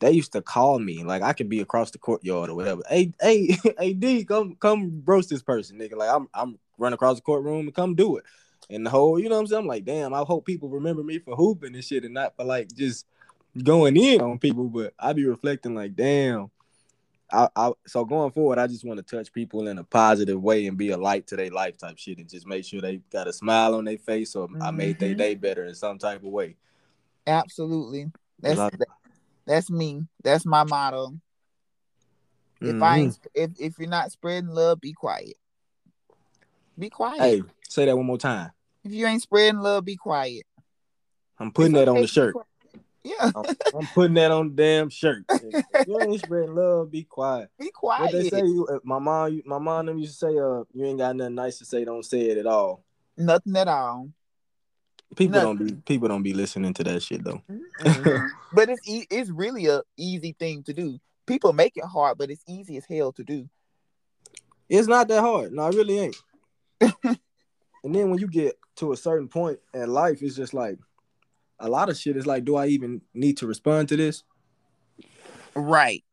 They 0.00 0.12
used 0.12 0.32
to 0.32 0.40
call 0.40 0.78
me 0.78 1.04
like 1.04 1.20
I 1.20 1.34
could 1.34 1.50
be 1.50 1.60
across 1.60 1.90
the 1.90 1.98
courtyard 1.98 2.48
or 2.48 2.54
whatever. 2.54 2.82
Hey, 2.88 3.12
hey, 3.20 3.58
hey, 3.78 3.92
D, 3.92 4.24
come 4.24 4.56
come 4.58 5.02
roast 5.04 5.28
this 5.28 5.42
person, 5.42 5.78
nigga. 5.78 5.96
Like 5.96 6.08
I'm 6.08 6.28
I'm 6.32 6.58
run 6.78 6.94
across 6.94 7.16
the 7.16 7.22
courtroom 7.22 7.66
and 7.66 7.74
come 7.74 7.94
do 7.94 8.16
it. 8.16 8.24
And 8.70 8.86
the 8.86 8.90
whole, 8.90 9.18
you 9.18 9.28
know 9.28 9.34
what 9.34 9.42
I'm 9.42 9.46
saying? 9.48 9.62
I'm 9.62 9.66
like, 9.66 9.84
damn, 9.84 10.14
I 10.14 10.20
hope 10.20 10.46
people 10.46 10.70
remember 10.70 11.02
me 11.02 11.18
for 11.18 11.36
hooping 11.36 11.74
and 11.74 11.84
shit 11.84 12.04
and 12.04 12.14
not 12.14 12.34
for 12.36 12.44
like 12.44 12.72
just 12.74 13.06
going 13.62 13.96
in 13.96 14.22
on 14.22 14.38
people. 14.38 14.64
But 14.64 14.94
I'd 14.98 15.16
be 15.16 15.26
reflecting 15.26 15.74
like, 15.74 15.96
damn. 15.96 16.50
I, 17.30 17.48
I 17.54 17.72
so 17.86 18.04
going 18.04 18.30
forward, 18.30 18.58
I 18.58 18.66
just 18.66 18.84
want 18.84 18.98
to 18.98 19.16
touch 19.16 19.32
people 19.32 19.68
in 19.68 19.78
a 19.78 19.84
positive 19.84 20.42
way 20.42 20.66
and 20.66 20.76
be 20.76 20.90
a 20.90 20.96
light 20.96 21.26
to 21.28 21.36
their 21.36 21.50
life 21.50 21.76
type 21.76 21.98
shit 21.98 22.18
and 22.18 22.28
just 22.28 22.46
make 22.46 22.64
sure 22.64 22.80
they 22.80 23.00
got 23.10 23.28
a 23.28 23.32
smile 23.32 23.74
on 23.74 23.84
their 23.84 23.98
face 23.98 24.34
or 24.34 24.48
mm-hmm. 24.48 24.62
I 24.62 24.70
made 24.70 24.98
their 24.98 25.10
mm-hmm. 25.10 25.18
day 25.18 25.34
better 25.34 25.64
in 25.64 25.74
some 25.74 25.98
type 25.98 26.22
of 26.22 26.30
way. 26.30 26.56
Absolutely. 27.26 28.06
That's 28.40 28.58
I, 28.58 28.70
that's 29.46 29.70
me. 29.70 30.06
That's 30.22 30.46
my 30.46 30.64
motto. 30.64 31.18
If 32.60 32.68
mm-hmm. 32.68 32.82
I 32.82 33.12
if 33.34 33.50
if 33.60 33.78
you're 33.78 33.88
not 33.88 34.10
spreading 34.10 34.50
love, 34.50 34.80
be 34.80 34.92
quiet. 34.92 35.34
Be 36.78 36.90
quiet. 36.90 37.20
Hey, 37.20 37.42
say 37.68 37.86
that 37.86 37.96
one 37.96 38.06
more 38.06 38.18
time. 38.18 38.52
If 38.84 38.92
you 38.92 39.06
ain't 39.06 39.22
spreading 39.22 39.60
love, 39.60 39.84
be 39.84 39.96
quiet. 39.96 40.44
I'm 41.38 41.52
putting 41.52 41.72
that 41.74 41.88
on 41.88 42.00
the 42.00 42.06
shirt. 42.06 42.34
Yeah. 43.08 43.30
I'm, 43.34 43.44
I'm, 43.74 43.86
putting 43.88 44.14
that 44.14 44.30
on 44.30 44.54
the 44.54 44.62
damn 44.62 44.90
shirt. 44.90 45.24
If 45.30 45.86
you 45.86 46.00
ain't 46.00 46.20
spreading 46.24 46.54
love, 46.54 46.90
be 46.90 47.04
quiet. 47.04 47.48
Be 47.58 47.70
quiet. 47.70 48.02
What 48.02 48.12
they 48.12 48.28
say, 48.28 48.38
you, 48.38 48.66
uh, 48.70 48.78
my 48.84 48.98
mom, 48.98 49.42
my 49.46 49.58
mom 49.58 49.86
them 49.86 49.98
used 49.98 50.18
to 50.20 50.26
say, 50.26 50.38
uh, 50.38 50.64
you 50.72 50.84
ain't 50.84 50.98
got 50.98 51.16
nothing 51.16 51.34
nice 51.34 51.58
to 51.58 51.64
say, 51.64 51.84
don't 51.84 52.04
say 52.04 52.20
it 52.30 52.38
at 52.38 52.46
all. 52.46 52.84
Nothing 53.16 53.56
at 53.56 53.68
all. 53.68 54.10
People 55.16 55.40
Nothing. 55.40 55.56
don't 55.56 55.66
be 55.66 55.74
people 55.86 56.08
don't 56.08 56.22
be 56.22 56.34
listening 56.34 56.74
to 56.74 56.84
that 56.84 57.02
shit 57.02 57.24
though. 57.24 57.42
Mm-hmm. 57.50 58.26
but 58.52 58.68
it's 58.68 58.86
e- 58.86 59.06
it's 59.10 59.30
really 59.30 59.66
a 59.66 59.80
easy 59.96 60.36
thing 60.38 60.62
to 60.64 60.74
do. 60.74 60.98
People 61.26 61.54
make 61.54 61.76
it 61.76 61.84
hard, 61.84 62.18
but 62.18 62.30
it's 62.30 62.44
easy 62.46 62.76
as 62.76 62.84
hell 62.84 63.12
to 63.12 63.24
do. 63.24 63.48
It's 64.68 64.86
not 64.86 65.08
that 65.08 65.22
hard. 65.22 65.52
No, 65.52 65.66
it 65.66 65.74
really 65.74 65.98
ain't. 65.98 66.16
and 66.80 67.94
then 67.94 68.10
when 68.10 68.18
you 68.18 68.28
get 68.28 68.58
to 68.76 68.92
a 68.92 68.96
certain 68.96 69.28
point 69.28 69.58
in 69.72 69.90
life, 69.90 70.22
it's 70.22 70.36
just 70.36 70.52
like 70.52 70.78
a 71.60 71.68
lot 71.68 71.88
of 71.88 71.96
shit 71.96 72.16
is 72.16 72.26
like, 72.26 72.44
do 72.44 72.56
I 72.56 72.66
even 72.66 73.00
need 73.14 73.36
to 73.38 73.46
respond 73.46 73.88
to 73.88 73.96
this? 73.96 74.22
Right. 75.54 76.04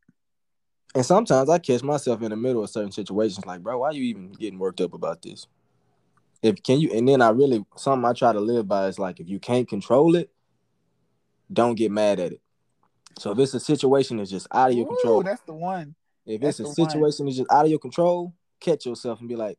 And 0.95 1.05
sometimes 1.05 1.49
I 1.49 1.59
catch 1.59 1.83
myself 1.83 2.21
in 2.21 2.29
the 2.29 2.37
middle 2.37 2.63
of 2.63 2.69
certain 2.69 2.91
situations, 2.91 3.45
like, 3.45 3.61
bro, 3.61 3.79
why 3.79 3.89
are 3.89 3.93
you 3.93 4.03
even 4.03 4.31
getting 4.31 4.59
worked 4.59 4.81
up 4.81 4.93
about 4.93 5.21
this? 5.21 5.47
If 6.41 6.61
can 6.63 6.79
you 6.79 6.91
and 6.93 7.07
then 7.07 7.21
I 7.21 7.29
really 7.29 7.65
something 7.75 8.07
I 8.07 8.13
try 8.13 8.31
to 8.31 8.39
live 8.39 8.67
by 8.67 8.87
is 8.87 8.99
like 8.99 9.19
if 9.19 9.27
you 9.27 9.39
can't 9.39 9.67
control 9.67 10.15
it, 10.15 10.29
don't 11.51 11.75
get 11.75 11.91
mad 11.91 12.19
at 12.19 12.33
it. 12.33 12.41
So 13.17 13.31
if 13.31 13.39
it's 13.39 13.53
a 13.53 13.59
situation 13.59 14.17
that's 14.17 14.29
just 14.29 14.47
out 14.51 14.71
of 14.71 14.77
your 14.77 14.85
Ooh, 14.85 14.95
control, 14.95 15.23
that's 15.23 15.41
the 15.41 15.53
one. 15.53 15.95
If 16.25 16.41
that's 16.41 16.59
it's 16.59 16.69
a 16.69 16.73
situation 16.73 17.25
one. 17.25 17.27
that's 17.27 17.37
just 17.37 17.51
out 17.51 17.65
of 17.65 17.71
your 17.71 17.79
control, 17.79 18.33
catch 18.59 18.85
yourself 18.85 19.19
and 19.19 19.29
be 19.29 19.35
like, 19.35 19.57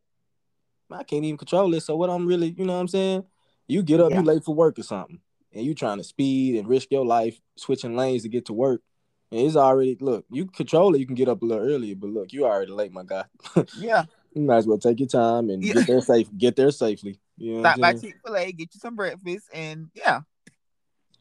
I 0.91 1.03
can't 1.03 1.25
even 1.25 1.39
control 1.39 1.75
it. 1.75 1.83
So 1.83 1.97
what 1.97 2.11
I'm 2.11 2.27
really, 2.27 2.55
you 2.57 2.65
know 2.65 2.75
what 2.75 2.81
I'm 2.81 2.89
saying? 2.89 3.25
You 3.67 3.83
get 3.83 4.01
up, 4.01 4.11
yeah. 4.11 4.19
you 4.19 4.23
late 4.23 4.45
for 4.45 4.55
work 4.55 4.79
or 4.79 4.83
something, 4.83 5.21
and 5.57 5.65
you 5.65 5.75
trying 5.75 5.99
to 5.99 6.05
speed 6.05 6.57
and 6.57 6.69
risk 6.69 6.91
your 6.91 7.05
life 7.05 7.41
switching 7.57 7.97
lanes 7.97 8.23
to 8.23 8.29
get 8.29 8.47
to 8.47 8.53
work. 8.53 8.83
And 9.31 9.41
it's 9.41 9.57
already 9.57 9.97
look, 10.01 10.25
you 10.31 10.47
control 10.47 10.95
it, 10.95 10.99
you 10.99 11.07
can 11.07 11.15
get 11.15 11.29
up 11.29 11.43
a 11.43 11.45
little 11.45 11.67
earlier, 11.67 11.97
but 11.97 12.11
look, 12.11 12.33
you 12.33 12.45
already 12.45 12.71
late, 12.71 12.93
my 12.93 13.03
guy. 13.03 13.25
yeah. 13.79 14.05
You 14.35 14.43
might 14.43 14.59
as 14.59 14.67
well 14.67 14.79
take 14.79 15.01
your 15.01 15.09
time 15.09 15.49
and 15.51 15.65
yeah. 15.65 15.75
get 15.75 15.87
there 15.87 16.01
safe, 16.01 16.29
get 16.37 16.57
there 16.57 16.71
safely. 16.71 17.19
You 17.39 17.55
know 17.55 17.61
Stop 17.61 17.81
by 17.81 17.95
Chick 17.95 18.17
Fil 18.25 18.37
A, 18.37 18.53
get 18.53 18.75
you 18.75 18.81
some 18.81 18.95
breakfast, 18.95 19.49
and 19.53 19.91
yeah, 19.95 20.21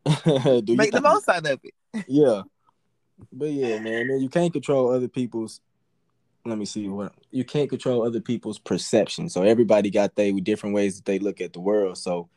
make 0.25 0.91
the 0.91 1.01
most 1.01 1.27
out 1.27 1.47
of 1.47 1.59
it. 1.63 1.73
yeah, 2.07 2.43
but 3.31 3.49
yeah, 3.49 3.79
man, 3.79 4.07
man, 4.07 4.19
you 4.19 4.29
can't 4.29 4.51
control 4.51 4.91
other 4.91 5.07
people's 5.07 5.61
let 6.45 6.57
me 6.57 6.65
see 6.65 6.87
what 6.87 7.13
you 7.31 7.43
can't 7.43 7.69
control 7.69 8.05
other 8.05 8.21
people's 8.21 8.59
perception. 8.59 9.29
So 9.29 9.43
everybody 9.43 9.89
got 9.89 10.15
they 10.15 10.31
with 10.31 10.43
different 10.43 10.75
ways 10.75 10.97
that 10.97 11.05
they 11.05 11.19
look 11.19 11.41
at 11.41 11.53
the 11.53 11.59
world. 11.59 11.97
So 11.97 12.29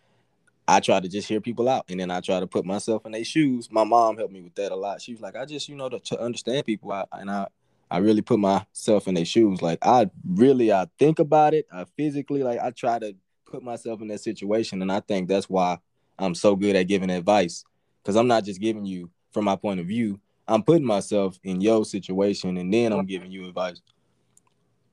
I 0.70 0.80
try 0.80 1.00
to 1.00 1.08
just 1.08 1.26
hear 1.26 1.40
people 1.40 1.66
out, 1.66 1.86
and 1.88 1.98
then 1.98 2.10
I 2.10 2.20
try 2.20 2.38
to 2.40 2.46
put 2.46 2.66
myself 2.66 3.06
in 3.06 3.12
their 3.12 3.24
shoes. 3.24 3.72
My 3.72 3.84
mom 3.84 4.18
helped 4.18 4.34
me 4.34 4.42
with 4.42 4.54
that 4.56 4.70
a 4.70 4.76
lot. 4.76 5.00
She 5.00 5.12
was 5.12 5.22
like, 5.22 5.34
I 5.34 5.46
just 5.46 5.66
you 5.66 5.74
know 5.74 5.88
to, 5.88 5.98
to 5.98 6.20
understand 6.20 6.66
people, 6.66 6.92
I, 6.92 7.06
and 7.12 7.30
I 7.30 7.48
I 7.90 7.98
really 7.98 8.20
put 8.20 8.38
myself 8.38 9.08
in 9.08 9.14
their 9.14 9.24
shoes. 9.24 9.62
Like 9.62 9.78
I 9.80 10.10
really 10.28 10.70
I 10.70 10.86
think 10.98 11.20
about 11.20 11.54
it. 11.54 11.66
I 11.72 11.84
physically 11.96 12.42
like 12.42 12.60
I 12.60 12.70
try 12.70 12.98
to 12.98 13.16
put 13.46 13.62
myself 13.62 14.02
in 14.02 14.08
that 14.08 14.20
situation, 14.20 14.82
and 14.82 14.92
I 14.92 15.00
think 15.00 15.26
that's 15.26 15.48
why 15.48 15.78
I'm 16.18 16.34
so 16.34 16.54
good 16.54 16.76
at 16.76 16.86
giving 16.86 17.08
advice 17.08 17.64
because 18.02 18.16
I'm 18.16 18.28
not 18.28 18.44
just 18.44 18.60
giving 18.60 18.84
you 18.84 19.10
from 19.32 19.46
my 19.46 19.56
point 19.56 19.80
of 19.80 19.86
view. 19.86 20.20
I'm 20.46 20.62
putting 20.62 20.84
myself 20.84 21.38
in 21.44 21.62
your 21.62 21.86
situation, 21.86 22.58
and 22.58 22.72
then 22.72 22.92
I'm 22.92 23.06
giving 23.06 23.30
you 23.30 23.48
advice. 23.48 23.80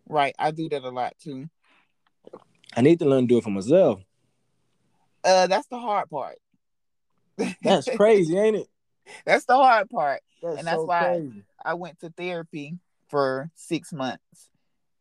Right. 0.07 0.35
I 0.39 0.51
do 0.51 0.69
that 0.69 0.83
a 0.83 0.89
lot 0.89 1.15
too. 1.19 1.49
I 2.77 2.81
need 2.81 2.99
to 2.99 3.05
learn 3.05 3.23
to 3.23 3.27
do 3.27 3.37
it 3.39 3.43
for 3.43 3.49
myself. 3.49 4.01
Uh, 5.25 5.47
that's 5.47 5.67
the 5.67 5.79
hard 5.79 6.09
part. 6.09 6.37
That's 7.63 7.89
crazy, 7.97 8.37
ain't 8.37 8.55
it? 8.55 8.67
That's 9.25 9.43
the 9.43 9.55
hard 9.55 9.89
part. 9.89 10.21
That's 10.41 10.59
and 10.59 10.67
that's 10.67 10.77
so 10.77 10.85
why 10.85 10.99
crazy. 10.99 11.43
I 11.65 11.73
went 11.73 11.99
to 11.99 12.09
therapy 12.11 12.77
for 13.09 13.51
six 13.55 13.91
months 13.91 14.49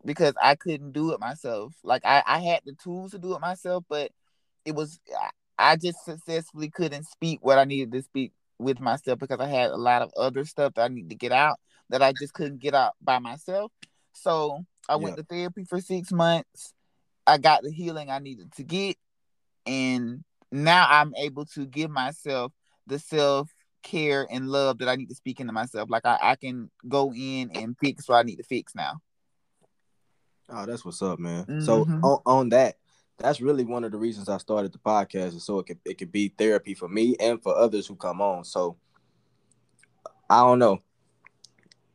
because 0.05 0.35
I 0.43 0.57
couldn't 0.57 0.93
do 0.93 1.13
it 1.13 1.21
myself. 1.21 1.75
Like 1.85 2.05
I, 2.05 2.25
I 2.27 2.41
had 2.41 2.63
the 2.65 2.73
tools 2.73 3.13
to 3.13 3.19
do 3.19 3.35
it 3.37 3.41
myself, 3.41 3.85
but 3.89 4.11
it 4.65 4.75
was 4.75 4.99
I 5.59 5.77
just 5.77 6.05
successfully 6.05 6.71
couldn't 6.71 7.05
speak 7.05 7.39
what 7.43 7.59
I 7.59 7.65
needed 7.65 7.93
to 7.93 8.03
speak 8.03 8.33
with 8.59 8.81
myself 8.81 9.19
because 9.19 9.41
I 9.41 9.47
had 9.47 9.71
a 9.71 9.77
lot 9.77 10.03
of 10.03 10.11
other 10.17 10.45
stuff 10.45 10.75
that 10.75 10.83
I 10.83 10.89
need 10.89 11.11
to 11.11 11.17
get 11.17 11.33
out 11.33 11.59
that 11.91 12.03
I 12.03 12.13
just 12.13 12.33
couldn't 12.33 12.61
get 12.61 12.75
out 12.75 12.95
by 13.03 13.19
myself. 13.19 13.71
So 14.13 14.65
I 14.89 14.97
went 14.97 15.17
to 15.17 15.23
therapy 15.23 15.65
for 15.65 15.81
six 15.81 16.11
months. 16.13 16.73
I 17.27 17.39
got 17.39 17.63
the 17.63 17.71
healing 17.71 18.11
I 18.11 18.19
needed 18.19 18.53
to 18.57 18.65
get. 18.65 18.97
And 19.67 20.25
now 20.51 20.87
I'm 20.89 21.15
able 21.17 21.47
to 21.47 21.67
give 21.67 21.91
myself 21.91 22.53
the 22.87 22.99
self 22.99 23.51
care 23.83 24.27
and 24.31 24.49
love 24.49 24.79
that 24.79 24.89
I 24.89 24.97
need 24.97 25.09
to 25.09 25.15
speak 25.15 25.41
into 25.41 25.53
myself. 25.53 25.91
Like 25.91 26.07
I, 26.07 26.19
I 26.21 26.37
can 26.37 26.71
go 26.89 27.13
in 27.15 27.51
and 27.55 27.77
fix 27.79 28.09
what 28.09 28.17
I 28.17 28.23
need 28.23 28.37
to 28.37 28.45
fix 28.45 28.75
now. 28.75 29.01
Oh, 30.49 30.67
that's 30.67 30.85
what's 30.85 31.03
up, 31.03 31.19
man. 31.19 31.45
Mm-hmm. 31.45 31.61
So 31.61 31.83
on, 31.83 32.21
on 32.27 32.49
that, 32.51 32.77
that's 33.19 33.41
really 33.41 33.65
one 33.65 33.85
of 33.85 33.93
the 33.93 33.99
reasons 33.99 34.29
I 34.29 34.39
started 34.39 34.73
the 34.73 34.79
podcast, 34.79 35.37
is 35.37 35.45
so 35.45 35.59
it 35.61 35.67
could 35.67 35.79
it 35.85 35.99
could 35.99 36.13
be 36.13 36.29
therapy 36.29 36.75
for 36.75 36.89
me 36.89 37.17
and 37.21 37.43
for 37.43 37.57
others 37.57 37.87
who 37.87 37.97
come 37.97 38.21
on. 38.21 38.45
So 38.45 38.77
I 40.29 40.41
don't 40.41 40.59
know 40.59 40.83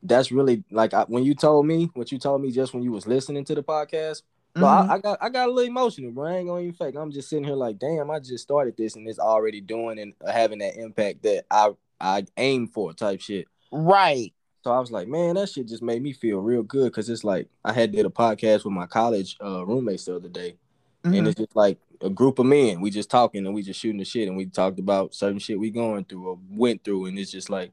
that's 0.03 0.32
really 0.32 0.63
like 0.71 0.93
I, 0.93 1.03
when 1.03 1.23
you 1.23 1.36
told 1.36 1.65
me 1.65 1.89
what 1.93 2.12
you 2.12 2.19
told 2.19 2.41
me 2.41 2.51
just 2.51 2.73
when 2.73 2.84
you 2.84 2.91
was 2.91 3.08
listening 3.08 3.45
to 3.45 3.55
the 3.55 3.63
podcast. 3.63 4.23
But 4.53 4.62
mm-hmm. 4.62 4.91
I, 4.91 4.95
I, 4.95 4.99
got 4.99 5.17
I 5.21 5.29
got 5.29 5.47
a 5.49 5.51
little 5.51 5.69
emotional, 5.69 6.12
bro. 6.12 6.27
I 6.27 6.38
ain't 6.38 6.47
gonna 6.47 6.62
even 6.62 6.73
fake. 6.73 6.95
I'm 6.95 7.12
just 7.12 7.29
sitting 7.29 7.43
here 7.43 7.55
like, 7.55 7.77
damn, 7.77 8.09
I 8.09 8.19
just 8.19 8.43
started 8.43 8.75
this 8.77 8.95
and 8.95 9.07
it's 9.07 9.19
already 9.19 9.62
doing 9.62 9.99
and 9.99 10.13
having 10.27 10.59
that 10.59 10.75
impact 10.75 11.23
that 11.23 11.45
I 11.51 11.71
I 12.01 12.25
aim 12.38 12.67
for 12.67 12.93
type 12.93 13.21
shit. 13.21 13.47
Right. 13.71 14.33
So 14.63 14.71
I 14.71 14.79
was 14.79 14.91
like, 14.91 15.07
man, 15.07 15.35
that 15.35 15.49
shit 15.49 15.67
just 15.67 15.83
made 15.83 16.01
me 16.01 16.13
feel 16.13 16.39
real 16.39 16.63
good 16.63 16.91
because 16.91 17.09
it's 17.09 17.23
like 17.23 17.47
I 17.63 17.71
had 17.71 17.91
did 17.91 18.05
a 18.05 18.09
podcast 18.09 18.65
with 18.65 18.73
my 18.73 18.88
college 18.88 19.38
uh, 19.43 19.65
roommates 19.65 20.05
the 20.05 20.15
other 20.15 20.27
day, 20.27 20.57
mm-hmm. 21.03 21.15
and 21.15 21.27
it's 21.27 21.39
just 21.39 21.55
like 21.55 21.79
a 22.01 22.09
group 22.09 22.39
of 22.39 22.45
men. 22.45 22.81
We 22.81 22.89
just 22.89 23.09
talking 23.09 23.45
and 23.45 23.55
we 23.55 23.62
just 23.62 23.79
shooting 23.79 23.99
the 23.99 24.05
shit, 24.05 24.27
and 24.27 24.35
we 24.35 24.47
talked 24.47 24.79
about 24.79 25.13
certain 25.13 25.39
shit 25.39 25.59
we 25.59 25.69
going 25.69 26.05
through 26.05 26.27
or 26.27 26.39
went 26.49 26.83
through, 26.83 27.05
and 27.05 27.17
it's 27.17 27.31
just 27.31 27.49
like 27.49 27.71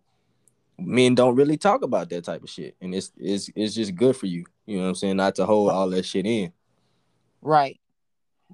men 0.78 1.14
don't 1.14 1.34
really 1.34 1.56
talk 1.56 1.82
about 1.82 2.08
that 2.10 2.24
type 2.24 2.42
of 2.42 2.50
shit, 2.50 2.76
and 2.80 2.94
it's 2.94 3.10
it's 3.16 3.50
it's 3.56 3.74
just 3.74 3.96
good 3.96 4.16
for 4.16 4.26
you. 4.26 4.44
You 4.66 4.76
know 4.76 4.84
what 4.84 4.90
I'm 4.90 4.94
saying? 4.94 5.16
Not 5.16 5.34
to 5.36 5.46
hold 5.46 5.70
all 5.70 5.90
that 5.90 6.04
shit 6.04 6.26
in. 6.26 6.52
Right. 7.46 7.78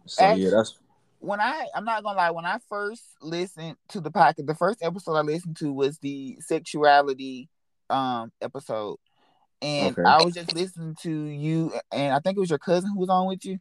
So 0.06 0.22
Actually, 0.22 0.44
yeah, 0.44 0.50
that's 0.50 0.78
when 1.18 1.40
I 1.40 1.66
I'm 1.74 1.86
not 1.86 2.02
gonna 2.02 2.18
lie, 2.18 2.30
when 2.30 2.44
I 2.44 2.58
first 2.68 3.02
listened 3.22 3.76
to 3.88 4.00
the 4.02 4.10
podcast, 4.10 4.46
the 4.46 4.54
first 4.54 4.82
episode 4.82 5.14
I 5.14 5.22
listened 5.22 5.56
to 5.58 5.72
was 5.72 5.98
the 5.98 6.36
sexuality 6.40 7.48
um 7.88 8.32
episode. 8.42 8.98
And 9.62 9.98
okay. 9.98 10.06
I 10.06 10.22
was 10.22 10.34
just 10.34 10.54
listening 10.54 10.94
to 11.02 11.10
you 11.10 11.72
and 11.90 12.12
I 12.12 12.18
think 12.18 12.36
it 12.36 12.40
was 12.40 12.50
your 12.50 12.58
cousin 12.58 12.90
who 12.90 12.98
was 12.98 13.08
on 13.08 13.28
with 13.28 13.46
you. 13.46 13.58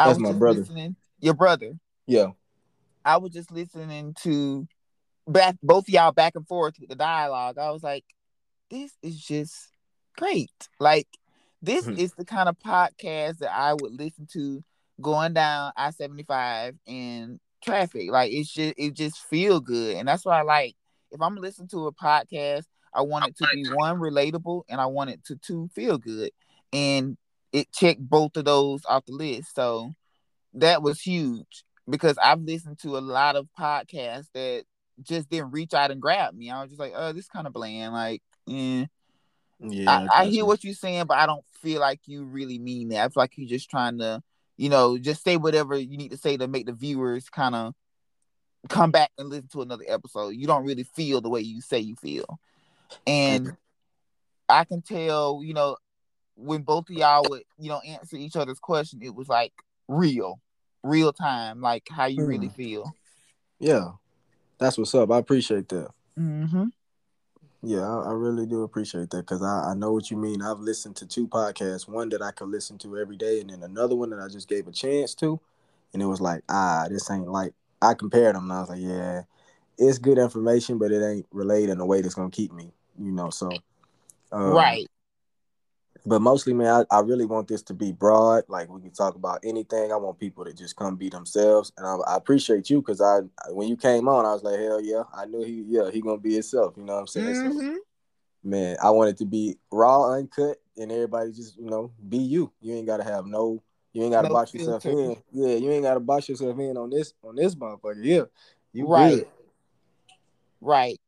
I 0.00 0.06
That's 0.08 0.18
was 0.18 0.32
my 0.32 0.36
brother. 0.36 0.60
Listening, 0.60 0.96
your 1.20 1.34
brother. 1.34 1.74
Yeah. 2.08 2.28
I 3.04 3.18
was 3.18 3.30
just 3.32 3.52
listening 3.52 4.16
to 4.22 4.66
back 5.28 5.56
both 5.62 5.88
y'all 5.88 6.10
back 6.10 6.32
and 6.34 6.48
forth 6.48 6.74
with 6.80 6.88
the 6.88 6.96
dialogue. 6.96 7.56
I 7.56 7.70
was 7.70 7.84
like, 7.84 8.04
this 8.68 8.90
is 9.00 9.20
just 9.20 9.68
great. 10.16 10.50
Like 10.80 11.06
this 11.62 11.86
mm-hmm. 11.86 12.00
is 12.00 12.12
the 12.14 12.24
kind 12.24 12.48
of 12.48 12.58
podcast 12.58 13.38
that 13.38 13.52
I 13.54 13.74
would 13.74 13.92
listen 13.92 14.26
to 14.32 14.64
going 15.02 15.34
down 15.34 15.72
I 15.76 15.90
seventy 15.90 16.22
five 16.22 16.74
in 16.86 17.40
traffic. 17.62 18.10
Like 18.10 18.32
it's 18.32 18.52
just 18.52 18.74
it 18.76 18.94
just 18.94 19.18
feel 19.26 19.60
good, 19.60 19.96
and 19.96 20.08
that's 20.08 20.24
why 20.24 20.40
I 20.40 20.42
like 20.42 20.76
if 21.10 21.20
I'm 21.20 21.36
listening 21.36 21.68
to 21.68 21.86
a 21.86 21.92
podcast, 21.92 22.64
I 22.94 23.02
want 23.02 23.28
it 23.28 23.36
to 23.38 23.48
be 23.52 23.64
one 23.68 23.98
relatable, 23.98 24.62
and 24.68 24.80
I 24.80 24.86
want 24.86 25.10
it 25.10 25.24
to 25.26 25.36
two 25.36 25.68
feel 25.74 25.98
good, 25.98 26.30
and 26.72 27.16
it 27.52 27.72
checked 27.72 28.00
both 28.00 28.36
of 28.36 28.44
those 28.44 28.82
off 28.88 29.06
the 29.06 29.12
list. 29.12 29.54
So 29.54 29.94
that 30.54 30.82
was 30.82 31.00
huge 31.00 31.64
because 31.88 32.16
I've 32.22 32.40
listened 32.40 32.78
to 32.80 32.96
a 32.96 33.00
lot 33.00 33.36
of 33.36 33.48
podcasts 33.58 34.28
that 34.34 34.64
just 35.02 35.28
didn't 35.28 35.52
reach 35.52 35.74
out 35.74 35.90
and 35.90 36.00
grab 36.00 36.34
me. 36.34 36.50
I 36.50 36.60
was 36.62 36.70
just 36.70 36.80
like, 36.80 36.92
oh, 36.94 37.12
this 37.12 37.28
kind 37.28 37.46
of 37.46 37.52
bland. 37.52 37.92
Like, 37.92 38.22
eh. 38.48 38.86
yeah, 39.60 40.06
I, 40.12 40.22
I 40.22 40.26
hear 40.26 40.44
what 40.44 40.64
you're 40.64 40.74
saying, 40.74 41.04
but 41.06 41.18
I 41.18 41.26
don't 41.26 41.44
feel 41.60 41.80
like 41.80 42.00
you 42.06 42.24
really 42.24 42.58
mean 42.58 42.88
that. 42.88 43.04
I 43.04 43.08
feel 43.08 43.22
like 43.22 43.32
you're 43.36 43.48
just 43.48 43.70
trying 43.70 43.98
to 43.98 44.22
you 44.62 44.68
know, 44.68 44.96
just 44.96 45.24
say 45.24 45.36
whatever 45.36 45.76
you 45.76 45.96
need 45.96 46.12
to 46.12 46.16
say 46.16 46.36
to 46.36 46.46
make 46.46 46.66
the 46.66 46.72
viewers 46.72 47.28
kind 47.28 47.56
of 47.56 47.74
come 48.68 48.92
back 48.92 49.10
and 49.18 49.28
listen 49.28 49.48
to 49.48 49.62
another 49.62 49.82
episode. 49.88 50.36
You 50.36 50.46
don't 50.46 50.64
really 50.64 50.84
feel 50.84 51.20
the 51.20 51.28
way 51.28 51.40
you 51.40 51.60
say 51.60 51.80
you 51.80 51.96
feel. 51.96 52.38
And 53.04 53.56
I 54.48 54.62
can 54.62 54.80
tell, 54.80 55.40
you 55.42 55.52
know, 55.52 55.78
when 56.36 56.62
both 56.62 56.88
of 56.88 56.94
y'all 56.94 57.26
would, 57.28 57.42
you 57.58 57.70
know, 57.70 57.80
answer 57.80 58.14
each 58.14 58.36
other's 58.36 58.60
question, 58.60 59.00
it 59.02 59.16
was 59.16 59.28
like 59.28 59.52
real, 59.88 60.38
real 60.84 61.12
time, 61.12 61.60
like 61.60 61.88
how 61.90 62.06
you 62.06 62.22
mm. 62.22 62.28
really 62.28 62.48
feel. 62.48 62.94
Yeah. 63.58 63.90
That's 64.58 64.78
what's 64.78 64.94
up. 64.94 65.10
I 65.10 65.18
appreciate 65.18 65.68
that. 65.70 65.88
Mm-hmm. 66.16 66.66
Yeah, 67.64 67.88
I, 67.88 68.10
really 68.10 68.44
do 68.44 68.64
appreciate 68.64 69.10
that 69.10 69.18
because 69.18 69.40
I, 69.40 69.70
I 69.70 69.74
know 69.74 69.92
what 69.92 70.10
you 70.10 70.16
mean. 70.16 70.42
I've 70.42 70.58
listened 70.58 70.96
to 70.96 71.06
two 71.06 71.28
podcasts, 71.28 71.86
one 71.86 72.08
that 72.08 72.20
I 72.20 72.32
could 72.32 72.48
listen 72.48 72.76
to 72.78 72.98
every 72.98 73.16
day, 73.16 73.40
and 73.40 73.50
then 73.50 73.62
another 73.62 73.94
one 73.94 74.10
that 74.10 74.18
I 74.18 74.26
just 74.26 74.48
gave 74.48 74.66
a 74.66 74.72
chance 74.72 75.14
to, 75.16 75.38
and 75.92 76.02
it 76.02 76.06
was 76.06 76.20
like, 76.20 76.42
ah, 76.48 76.86
this 76.90 77.08
ain't 77.08 77.28
like 77.28 77.54
I 77.80 77.94
compared 77.94 78.34
them, 78.34 78.44
and 78.44 78.52
I 78.52 78.60
was 78.60 78.68
like, 78.68 78.80
yeah, 78.80 79.22
it's 79.78 79.98
good 79.98 80.18
information, 80.18 80.78
but 80.78 80.90
it 80.90 81.04
ain't 81.04 81.26
relayed 81.30 81.68
in 81.68 81.78
a 81.78 81.86
way 81.86 82.02
that's 82.02 82.16
gonna 82.16 82.30
keep 82.30 82.52
me, 82.52 82.72
you 82.98 83.12
know. 83.12 83.30
So, 83.30 83.62
um, 84.32 84.54
right. 84.54 84.88
But 86.04 86.20
mostly, 86.20 86.52
man, 86.52 86.84
I, 86.90 86.96
I 86.96 87.00
really 87.00 87.26
want 87.26 87.46
this 87.46 87.62
to 87.64 87.74
be 87.74 87.92
broad. 87.92 88.44
Like 88.48 88.68
we 88.68 88.80
can 88.80 88.90
talk 88.90 89.14
about 89.14 89.40
anything. 89.44 89.92
I 89.92 89.96
want 89.96 90.18
people 90.18 90.44
to 90.44 90.52
just 90.52 90.74
come 90.74 90.96
be 90.96 91.08
themselves, 91.08 91.72
and 91.76 91.86
I, 91.86 91.94
I 92.08 92.16
appreciate 92.16 92.68
you 92.68 92.80
because 92.80 93.00
I 93.00 93.20
when 93.50 93.68
you 93.68 93.76
came 93.76 94.08
on, 94.08 94.26
I 94.26 94.32
was 94.32 94.42
like, 94.42 94.58
hell 94.58 94.80
yeah, 94.80 95.04
I 95.14 95.26
knew 95.26 95.44
he 95.44 95.64
yeah 95.66 95.90
he 95.90 96.00
gonna 96.00 96.18
be 96.18 96.34
himself. 96.34 96.74
You 96.76 96.84
know 96.84 96.94
what 96.94 97.00
I'm 97.00 97.06
saying? 97.06 97.34
Mm-hmm. 97.34 97.60
So, 97.60 97.78
man, 98.42 98.76
I 98.82 98.90
want 98.90 99.10
it 99.10 99.18
to 99.18 99.24
be 99.24 99.58
raw, 99.70 100.12
uncut, 100.12 100.56
and 100.76 100.90
everybody 100.90 101.30
just 101.30 101.56
you 101.56 101.70
know 101.70 101.92
be 102.08 102.18
you. 102.18 102.52
You 102.60 102.74
ain't 102.74 102.86
gotta 102.86 103.04
have 103.04 103.26
no. 103.26 103.62
You 103.92 104.02
ain't 104.02 104.12
gotta 104.12 104.28
no 104.28 104.34
box 104.34 104.54
yourself 104.54 104.84
in. 104.86 105.16
Yeah, 105.30 105.54
you 105.54 105.70
ain't 105.70 105.84
gotta 105.84 106.00
box 106.00 106.28
yourself 106.28 106.58
in 106.58 106.76
on 106.76 106.90
this 106.90 107.14
on 107.22 107.36
this 107.36 107.54
motherfucker. 107.54 108.00
Yeah, 108.02 108.24
you 108.72 108.86
right. 108.86 109.18
Good. 109.18 109.28
Right. 110.60 111.00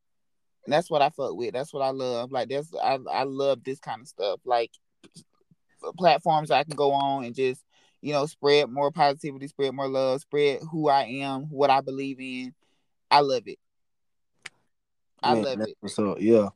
And 0.66 0.72
that's 0.72 0.90
what 0.90 1.02
I 1.02 1.10
fuck 1.10 1.34
with. 1.34 1.52
That's 1.52 1.72
what 1.72 1.82
I 1.82 1.90
love. 1.90 2.30
Like 2.30 2.48
that's 2.48 2.72
I 2.74 2.98
I 3.10 3.24
love 3.24 3.64
this 3.64 3.80
kind 3.80 4.02
of 4.02 4.08
stuff. 4.08 4.40
Like 4.44 4.70
platforms 5.92 6.50
I 6.50 6.64
can 6.64 6.76
go 6.76 6.92
on 6.92 7.24
and 7.24 7.34
just 7.34 7.62
you 8.00 8.12
know 8.12 8.26
spread 8.26 8.70
more 8.70 8.90
positivity, 8.90 9.48
spread 9.48 9.74
more 9.74 9.88
love, 9.88 10.20
spread 10.20 10.60
who 10.70 10.88
I 10.88 11.04
am, 11.04 11.44
what 11.44 11.70
I 11.70 11.80
believe 11.80 12.20
in. 12.20 12.54
I 13.10 13.20
love 13.20 13.42
it. 13.46 13.58
I 15.22 15.34
man, 15.34 15.44
love 15.44 15.60
it. 15.60 15.90
So 15.90 16.16
yeah, 16.18 16.48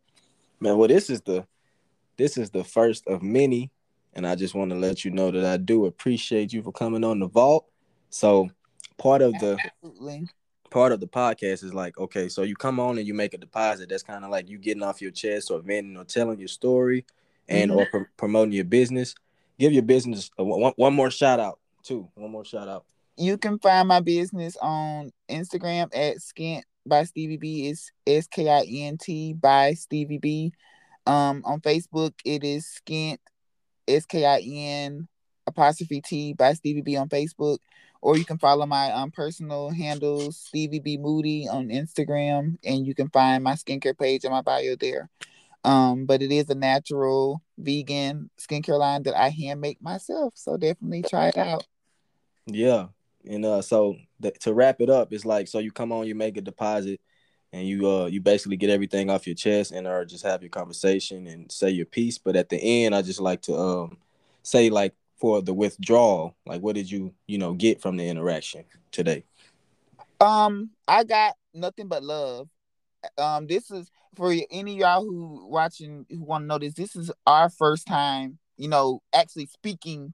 man. 0.61 0.77
Well, 0.77 0.89
this 0.89 1.11
is 1.11 1.23
the 1.23 1.47
this 2.17 2.37
is 2.37 2.51
the 2.51 2.65
first 2.65 3.07
of 3.07 3.23
many, 3.23 3.71
and 4.13 4.27
I 4.27 4.35
just 4.35 4.55
want 4.55 4.71
to 4.71 4.77
let 4.77 5.05
you 5.05 5.11
know 5.11 5.31
that 5.31 5.45
I 5.45 5.57
do 5.57 5.87
appreciate 5.87 6.53
you 6.53 6.63
for 6.63 6.73
coming 6.73 7.05
on 7.05 7.21
the 7.21 7.29
vault. 7.29 7.67
So 8.11 8.51
part 8.99 9.23
of 9.23 9.33
the 9.35 9.59
Absolutely. 9.83 10.27
part 10.71 10.93
of 10.93 11.01
the 11.01 11.09
podcast 11.09 11.65
is 11.65 11.73
like, 11.73 11.97
okay, 11.99 12.29
so 12.29 12.43
you 12.43 12.57
come 12.57 12.79
on 12.81 12.99
and 12.99 13.07
you 13.07 13.15
make 13.15 13.35
a 13.35 13.39
deposit. 13.39 13.89
That's 13.89 14.03
kind 14.03 14.25
of 14.25 14.31
like 14.31 14.49
you 14.49 14.59
getting 14.59 14.83
off 14.83 15.01
your 15.01 15.13
chest 15.13 15.51
or 15.51 15.61
venting 15.61 15.97
or 15.97 16.05
telling 16.05 16.39
your 16.39 16.49
story 16.49 17.07
and 17.49 17.71
mm-hmm. 17.71 17.81
or 17.81 17.87
pr- 17.87 18.11
promoting 18.17 18.53
your 18.53 18.65
business. 18.65 19.15
Give 19.59 19.73
your 19.73 19.83
business 19.83 20.31
a, 20.39 20.45
one, 20.45 20.73
one 20.77 20.95
more 20.95 21.11
shout 21.11 21.41
out 21.41 21.59
too. 21.83 22.09
One 22.15 22.31
more 22.31 22.45
shout 22.45 22.69
out. 22.69 22.85
You 23.17 23.37
can 23.37 23.59
find 23.59 23.89
my 23.89 24.01
business 24.01 24.57
on 24.61 25.11
Instagram 25.29 25.91
at 25.95 26.19
Skint 26.19 26.63
by 26.87 27.05
Stevie 27.05 27.37
B. 27.37 27.69
It's 27.69 27.91
S 28.07 28.27
K 28.29 28.49
I 28.49 28.65
N 28.65 28.99
T 28.99 29.33
by 29.33 29.75
Stevie 29.75 30.19
B. 30.19 30.53
Um, 31.07 31.43
on 31.45 31.61
Facebook 31.61 32.13
it 32.25 32.45
is 32.45 32.81
Skint 32.81 33.19
S 33.89 34.07
K 34.07 34.25
I 34.25 34.41
N 34.41 35.09
apostrophe 35.47 36.01
T 36.01 36.35
by 36.35 36.53
Stevie 36.53 36.83
B 36.83 36.97
on 36.97 37.09
Facebook. 37.09 37.59
Or 38.01 38.17
you 38.17 38.25
can 38.25 38.39
follow 38.39 38.65
my 38.65 38.93
um, 38.93 39.11
personal 39.11 39.71
handles, 39.71 40.37
Stevie 40.37 40.79
B 40.79 40.99
Moody 40.99 41.49
on 41.49 41.69
Instagram, 41.69 42.57
and 42.63 42.87
you 42.87 42.95
can 42.95 43.09
find 43.09 43.43
my 43.43 43.55
skincare 43.55 43.99
page 43.99 44.25
in 44.25 44.31
my 44.31 44.41
bio 44.41 44.77
there. 44.77 45.11
Um, 45.65 46.07
but 46.07 46.23
it 46.23 46.31
is 46.31 46.49
a 46.51 46.55
natural 46.55 47.43
vegan 47.59 48.31
skincare 48.39 48.79
line 48.79 49.03
that 49.05 49.19
I 49.19 49.29
hand 49.31 49.61
make 49.61 49.83
myself. 49.83 50.35
So 50.37 50.57
definitely 50.57 51.03
try 51.03 51.29
it 51.29 51.37
out. 51.37 51.67
Yeah. 52.47 52.87
And 53.29 53.45
uh 53.45 53.63
so 53.63 53.97
th- 54.23 54.39
to 54.41 54.55
wrap 54.55 54.81
it 54.81 54.89
up, 54.89 55.13
it's 55.13 55.27
like 55.27 55.49
so 55.49 55.59
you 55.59 55.73
come 55.73 55.93
on, 55.93 56.07
you 56.07 56.15
make 56.15 56.37
a 56.37 56.41
deposit 56.41 57.01
and 57.53 57.67
you 57.67 57.91
uh 57.91 58.07
you 58.07 58.21
basically 58.21 58.57
get 58.57 58.71
everything 58.71 59.11
off 59.11 59.27
your 59.27 59.35
chest 59.35 59.73
and 59.73 59.87
or 59.87 60.05
just 60.05 60.25
have 60.25 60.43
your 60.43 60.51
conversation 60.51 61.27
and 61.27 61.51
say 61.51 61.71
your 61.71 61.87
piece. 61.87 62.19
But 62.19 62.37
at 62.37 62.49
the 62.49 62.57
end, 62.57 62.95
I 62.95 63.03
just 63.03 63.21
like 63.21 63.43
to 63.43 63.55
um 63.57 63.99
say 64.43 64.71
like 64.71 64.95
for 65.17 65.43
the 65.43 65.53
withdrawal, 65.53 66.37
like 66.47 66.63
what 66.63 66.77
did 66.77 66.91
you, 66.91 67.13
you 67.27 67.39
know, 67.39 67.53
get 67.53 67.83
from 67.83 67.97
the 67.97 68.09
interaction 68.09 68.65
today? 68.93 69.25
Um, 70.21 70.71
I 70.87 71.03
got 71.03 71.35
nothing 71.53 71.89
but 71.89 72.05
love 72.05 72.49
um 73.17 73.47
this 73.47 73.71
is 73.71 73.91
for 74.17 74.35
any 74.51 74.73
of 74.73 74.79
y'all 74.79 75.05
who 75.05 75.47
watching 75.49 76.07
who 76.11 76.23
want 76.23 76.43
to 76.43 76.47
know 76.47 76.59
this 76.59 76.75
this 76.75 76.97
is 76.97 77.11
our 77.27 77.49
first 77.51 77.87
time 77.87 78.39
you 78.57 78.69
know 78.69 79.01
actually 79.15 79.47
speaking 79.47 80.13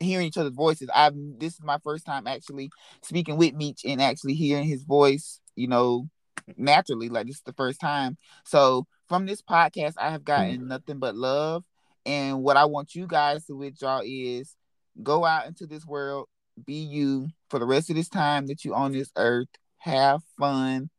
hearing 0.00 0.28
each 0.28 0.36
other's 0.36 0.54
voices. 0.54 0.88
I've 0.94 1.14
this 1.38 1.54
is 1.54 1.62
my 1.62 1.78
first 1.82 2.06
time 2.06 2.26
actually 2.26 2.70
speaking 3.02 3.36
with 3.36 3.54
meech 3.54 3.80
and 3.84 4.00
actually 4.00 4.34
hearing 4.34 4.64
his 4.64 4.84
voice 4.84 5.40
you 5.56 5.66
know 5.66 6.08
naturally 6.56 7.08
like 7.08 7.26
this 7.26 7.36
is 7.36 7.42
the 7.42 7.52
first 7.52 7.80
time. 7.80 8.16
So 8.44 8.86
from 9.08 9.24
this 9.24 9.40
podcast 9.40 9.94
i 9.96 10.10
have 10.10 10.24
gotten 10.24 10.58
mm-hmm. 10.58 10.68
nothing 10.68 10.98
but 10.98 11.14
love. 11.14 11.64
And 12.06 12.42
what 12.42 12.56
i 12.56 12.64
want 12.64 12.94
you 12.94 13.06
guys 13.06 13.44
to 13.46 13.56
withdraw 13.56 14.00
is 14.04 14.54
go 15.02 15.24
out 15.24 15.46
into 15.46 15.66
this 15.66 15.84
world 15.84 16.26
be 16.64 16.74
you 16.74 17.28
for 17.50 17.58
the 17.58 17.66
rest 17.66 17.90
of 17.90 17.96
this 17.96 18.08
time 18.08 18.46
that 18.46 18.64
you 18.64 18.74
on 18.74 18.92
this 18.92 19.10
earth. 19.16 19.48
Have 19.78 20.22
fun. 20.38 20.90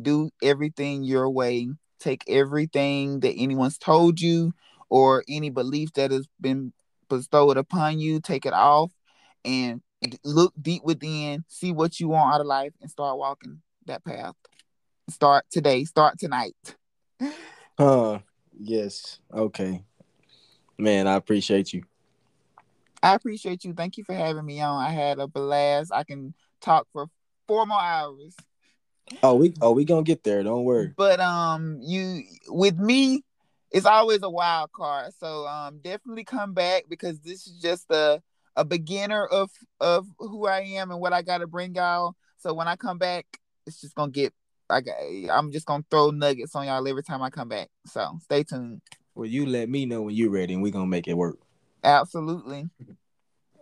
Do 0.00 0.30
everything 0.42 1.04
your 1.04 1.30
way. 1.30 1.68
Take 2.04 2.24
everything 2.28 3.20
that 3.20 3.32
anyone's 3.32 3.78
told 3.78 4.20
you 4.20 4.52
or 4.90 5.24
any 5.26 5.48
belief 5.48 5.94
that 5.94 6.10
has 6.10 6.28
been 6.38 6.74
bestowed 7.08 7.56
upon 7.56 7.98
you, 7.98 8.20
take 8.20 8.44
it 8.44 8.52
off 8.52 8.92
and 9.42 9.80
look 10.22 10.52
deep 10.60 10.82
within, 10.84 11.46
see 11.48 11.72
what 11.72 11.98
you 11.98 12.08
want 12.08 12.34
out 12.34 12.42
of 12.42 12.46
life, 12.46 12.74
and 12.82 12.90
start 12.90 13.16
walking 13.16 13.62
that 13.86 14.04
path. 14.04 14.34
Start 15.08 15.46
today, 15.50 15.84
start 15.84 16.18
tonight. 16.18 16.54
Uh, 17.76 18.20
yes. 18.56 19.18
Okay. 19.32 19.82
Man, 20.78 21.08
I 21.08 21.14
appreciate 21.14 21.72
you. 21.72 21.82
I 23.02 23.14
appreciate 23.16 23.64
you. 23.64 23.72
Thank 23.72 23.96
you 23.96 24.04
for 24.04 24.14
having 24.14 24.46
me 24.46 24.60
on. 24.60 24.80
I 24.80 24.90
had 24.90 25.18
a 25.18 25.26
blast. 25.26 25.90
I 25.92 26.04
can 26.04 26.34
talk 26.60 26.86
for 26.92 27.08
four 27.48 27.66
more 27.66 27.82
hours. 27.82 28.36
Oh, 29.22 29.34
we 29.34 29.54
oh 29.60 29.72
we 29.72 29.84
gonna 29.84 30.02
get 30.02 30.24
there. 30.24 30.42
Don't 30.42 30.64
worry. 30.64 30.92
But 30.96 31.20
um, 31.20 31.78
you 31.82 32.22
with 32.48 32.78
me, 32.78 33.22
it's 33.70 33.86
always 33.86 34.22
a 34.22 34.30
wild 34.30 34.72
card. 34.72 35.12
So 35.18 35.46
um, 35.46 35.80
definitely 35.82 36.24
come 36.24 36.52
back 36.52 36.84
because 36.88 37.20
this 37.20 37.46
is 37.46 37.60
just 37.60 37.90
a 37.90 38.22
a 38.56 38.64
beginner 38.64 39.26
of 39.26 39.50
of 39.80 40.06
who 40.18 40.46
I 40.46 40.60
am 40.60 40.90
and 40.90 41.00
what 41.00 41.12
I 41.12 41.22
got 41.22 41.38
to 41.38 41.46
bring 41.46 41.74
y'all. 41.74 42.14
So 42.38 42.54
when 42.54 42.68
I 42.68 42.76
come 42.76 42.98
back, 42.98 43.26
it's 43.66 43.80
just 43.80 43.94
gonna 43.94 44.12
get 44.12 44.32
like 44.70 44.88
I'm 45.30 45.52
just 45.52 45.66
gonna 45.66 45.84
throw 45.90 46.10
nuggets 46.10 46.54
on 46.54 46.66
y'all 46.66 46.86
every 46.86 47.02
time 47.02 47.22
I 47.22 47.30
come 47.30 47.48
back. 47.48 47.68
So 47.86 48.18
stay 48.22 48.42
tuned. 48.44 48.80
Well, 49.14 49.26
you 49.26 49.46
let 49.46 49.68
me 49.68 49.86
know 49.86 50.02
when 50.02 50.14
you're 50.14 50.30
ready, 50.30 50.54
and 50.54 50.62
we're 50.62 50.72
gonna 50.72 50.86
make 50.86 51.08
it 51.08 51.14
work. 51.14 51.38
Absolutely. 51.82 52.68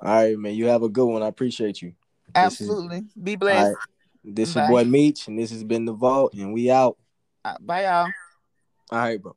All 0.01 0.15
right, 0.15 0.39
man. 0.39 0.55
You 0.55 0.67
have 0.67 0.83
a 0.83 0.89
good 0.89 1.07
one. 1.07 1.23
I 1.23 1.29
appreciate 1.29 1.83
you. 1.83 1.93
Absolutely. 2.35 2.99
Is, 2.99 3.05
Be 3.23 3.37
blessed. 3.37 3.77
This 4.25 4.55
Bye. 4.55 4.63
is 4.63 4.69
boy 4.69 4.85
Meech, 4.85 5.29
and 5.29 5.39
this 5.39 5.51
has 5.51 5.65
been 5.65 5.85
the 5.85 5.93
Vault, 5.93 6.35
and 6.35 6.53
we 6.53 6.71
out. 6.71 6.97
Uh, 7.45 7.57
bye, 7.61 7.85
y'all. 7.85 8.11
All 8.91 8.99
right, 8.99 9.21
bro. 9.21 9.35